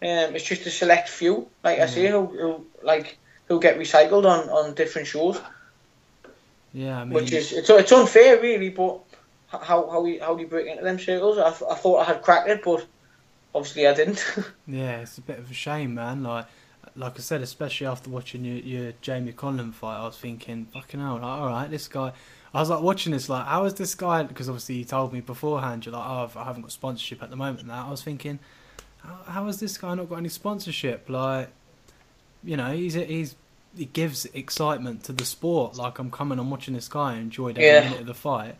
[0.00, 4.26] Um, it's just a select few, like I say, who, who like who get recycled
[4.26, 5.40] on, on different shows,
[6.72, 8.68] Yeah, I mean, which is it's, it's unfair really.
[8.68, 9.00] But
[9.48, 11.38] how how how do you break into them circles?
[11.38, 12.86] I, th- I thought I had cracked it, but
[13.54, 14.24] obviously I didn't.
[14.66, 16.22] yeah, it's a bit of a shame, man.
[16.22, 16.46] Like,
[16.96, 21.00] like I said, especially after watching your, your Jamie Conlan fight, I was thinking, fucking
[21.00, 22.12] hell, like, all right, this guy.
[22.54, 24.22] I was like watching this, like, how is this guy?
[24.22, 27.36] Because obviously you told me beforehand, you're like, oh, I haven't got sponsorship at the
[27.36, 27.66] moment.
[27.68, 28.38] That I was thinking,
[29.02, 31.08] how, how has this guy not got any sponsorship?
[31.10, 31.50] Like,
[32.42, 33.34] you know, he's he's
[33.76, 35.76] he gives excitement to the sport.
[35.76, 37.80] Like I'm coming and watching this guy, I enjoyed every Yeah.
[37.80, 38.56] minute of the fight.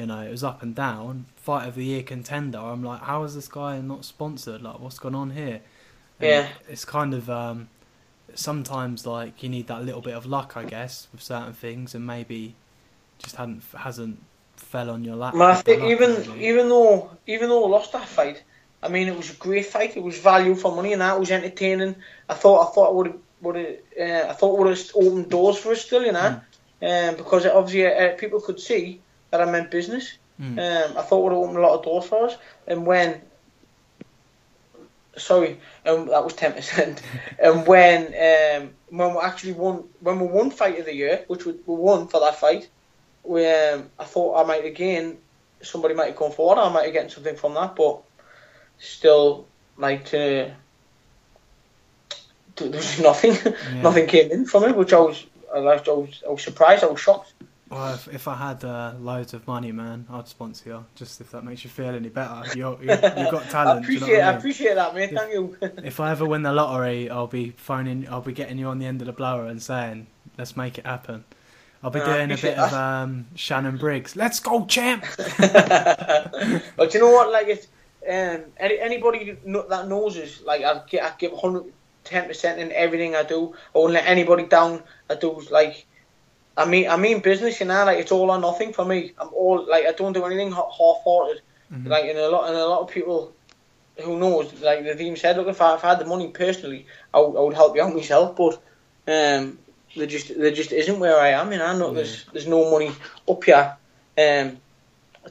[0.00, 1.26] You know, it was up and down.
[1.36, 2.58] Fight of the year contender.
[2.58, 4.62] I'm like, how is this guy not sponsored?
[4.62, 5.60] Like, what's going on here?
[6.18, 6.48] And Yeah.
[6.70, 7.68] it's kind of um,
[8.34, 12.06] sometimes like you need that little bit of luck, I guess, with certain things, and
[12.06, 12.54] maybe
[13.18, 14.24] just hadn't hasn't
[14.56, 15.34] fell on your lap.
[15.34, 16.44] Man, I think even maybe.
[16.46, 18.42] even though even though I lost that fight,
[18.82, 19.98] I mean it was a great fight.
[19.98, 21.96] It was value for money, and that was entertaining.
[22.26, 25.30] I thought I thought it would have would have uh, I thought would have opened
[25.30, 26.40] doors for us still, you know,
[26.82, 30.18] um, because it obviously uh, people could see that I meant business.
[30.40, 30.58] Mm.
[30.58, 32.36] Um, I thought it would have opened a lot of doors for us.
[32.66, 33.20] And when
[35.16, 37.02] sorry, um, that was ten percent.
[37.42, 41.44] and when um, when we actually won, when we won fight of the year, which
[41.44, 42.68] we, we won for that fight,
[43.22, 45.18] we um, I thought I might again
[45.62, 48.00] somebody might have come forward, I might have gotten something from that, but
[48.78, 50.52] still like to.
[52.56, 53.82] There was nothing, Yeah.
[53.82, 55.24] nothing came in from it, which I was,
[55.54, 56.84] I was, I was, I was surprised.
[56.84, 57.32] I was shocked.
[57.70, 60.86] Well, if, if I had uh, loads of money, man, I'd sponsor you.
[60.96, 63.88] Just if that makes you feel any better, you're, you're, you've got I talent.
[63.92, 65.12] you know appreciate, what I I appreciate that, mate.
[65.14, 65.56] Thank you.
[65.82, 68.06] If I ever win the lottery, I'll be phoning.
[68.08, 70.08] I'll be getting you on the end of the blower and saying,
[70.38, 71.24] "Let's make it happen."
[71.82, 74.16] I'll be No, doing a appreciate bit of um, Shannon Briggs.
[74.16, 75.04] Let's go, champ!
[75.38, 77.30] but you know what?
[77.32, 77.66] Like it's
[78.08, 83.14] um, any, anybody that knows us, like I give, I give 110 percent in everything
[83.16, 83.54] I do.
[83.74, 84.82] I won't let anybody down.
[85.08, 85.86] I do like.
[86.56, 87.84] I mean, I mean business, you know.
[87.84, 89.12] Like it's all or nothing for me.
[89.18, 91.42] I'm all like I don't do anything half-hearted.
[91.72, 91.86] Mhm.
[91.86, 93.32] Like and a lot and a lot of people
[94.02, 96.86] who knows, like they've even said, look, if I, if I had the money personally,
[97.14, 98.34] I, would- help you out myself.
[98.36, 98.54] But
[99.06, 99.58] um,
[99.96, 101.52] there just there just isn't where I am.
[101.52, 102.90] You know, no, there's there's no money
[103.28, 103.76] up here.
[104.18, 104.58] Um,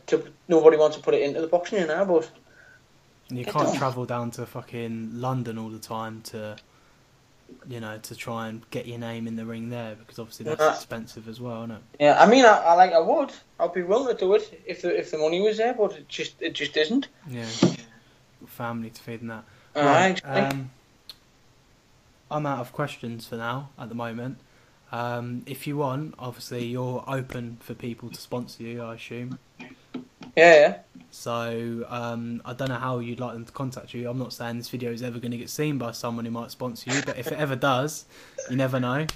[0.07, 2.05] to nobody wants to put it into the boxing, you know.
[2.05, 2.29] But
[3.29, 6.55] And you can't travel down to fucking London all the time to,
[7.67, 10.61] you know, to try and get your name in the ring there because obviously that's
[10.61, 10.73] Yeah.
[10.73, 11.81] expensive as well, isn't it?
[11.99, 14.81] yeah, I mean, I, I like I would, I'd be willing to do it if
[14.81, 17.07] the if the money was there, but it just it just isn't.
[17.27, 17.45] Yeah.
[18.47, 19.43] Family to feed and that.
[19.75, 20.19] Right.
[20.25, 20.71] Um,
[22.31, 24.39] I'm out of questions for now at the moment.
[24.91, 29.37] Um, if you want, obviously you're open for people to sponsor you, I assume.
[30.39, 30.77] Yeah, yeah.
[31.11, 34.09] So um, I don't know how you'd like them to contact you.
[34.09, 36.51] I'm not saying this video is ever going to get seen by someone who might
[36.51, 38.05] sponsor you, but if it ever does,
[38.49, 39.07] you never know.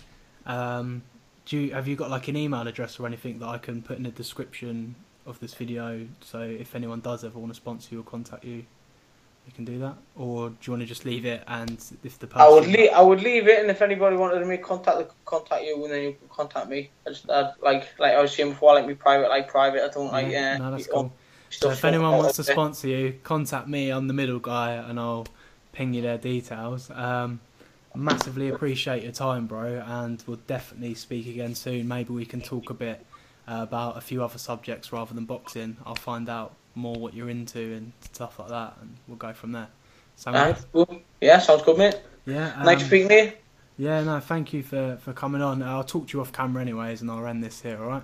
[0.45, 1.03] Um,
[1.45, 3.97] do you, have you got like an email address or anything that I can put
[3.97, 4.95] in the description
[5.25, 6.07] of this video?
[6.21, 8.65] So if anyone does ever want to sponsor you or contact you,
[9.45, 9.95] you can do that.
[10.15, 12.89] Or do you want to just leave it and if the person I would leave.
[12.91, 16.03] I would leave it, and if anybody wanted to make contact, contact you, and then
[16.03, 16.89] you could contact me.
[17.05, 19.83] I just I'd, like like I was saying before, I like me private, like private.
[19.83, 20.27] I don't like.
[20.27, 21.13] Yeah, Uh, no, that's cool.
[21.49, 23.91] So if anyone wants to sponsor you, contact me.
[23.91, 25.27] I'm the middle guy, and I'll
[25.71, 26.89] ping you their details.
[26.89, 27.39] Um,
[27.95, 31.87] massively appreciate your time, bro, and we'll definitely speak again soon.
[31.87, 33.05] Maybe we can talk a bit
[33.47, 35.77] uh, about a few other subjects rather than boxing.
[35.85, 39.51] I'll find out more what you're into and stuff like that, and we'll go from
[39.51, 39.67] there.
[40.15, 40.87] Sound good?
[40.87, 41.01] cool.
[41.21, 41.99] Yeah, sounds good, mate.
[42.25, 42.53] Yeah.
[42.63, 43.31] nice um, speaking to you.
[43.77, 44.03] Yeah.
[44.03, 45.63] No, thank you for for coming on.
[45.63, 47.81] I'll talk to you off camera anyways, and I'll end this here.
[47.81, 48.03] All right.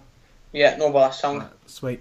[0.52, 1.14] Yeah, no bother.
[1.14, 1.40] Sound.
[1.40, 2.00] Right, sweet.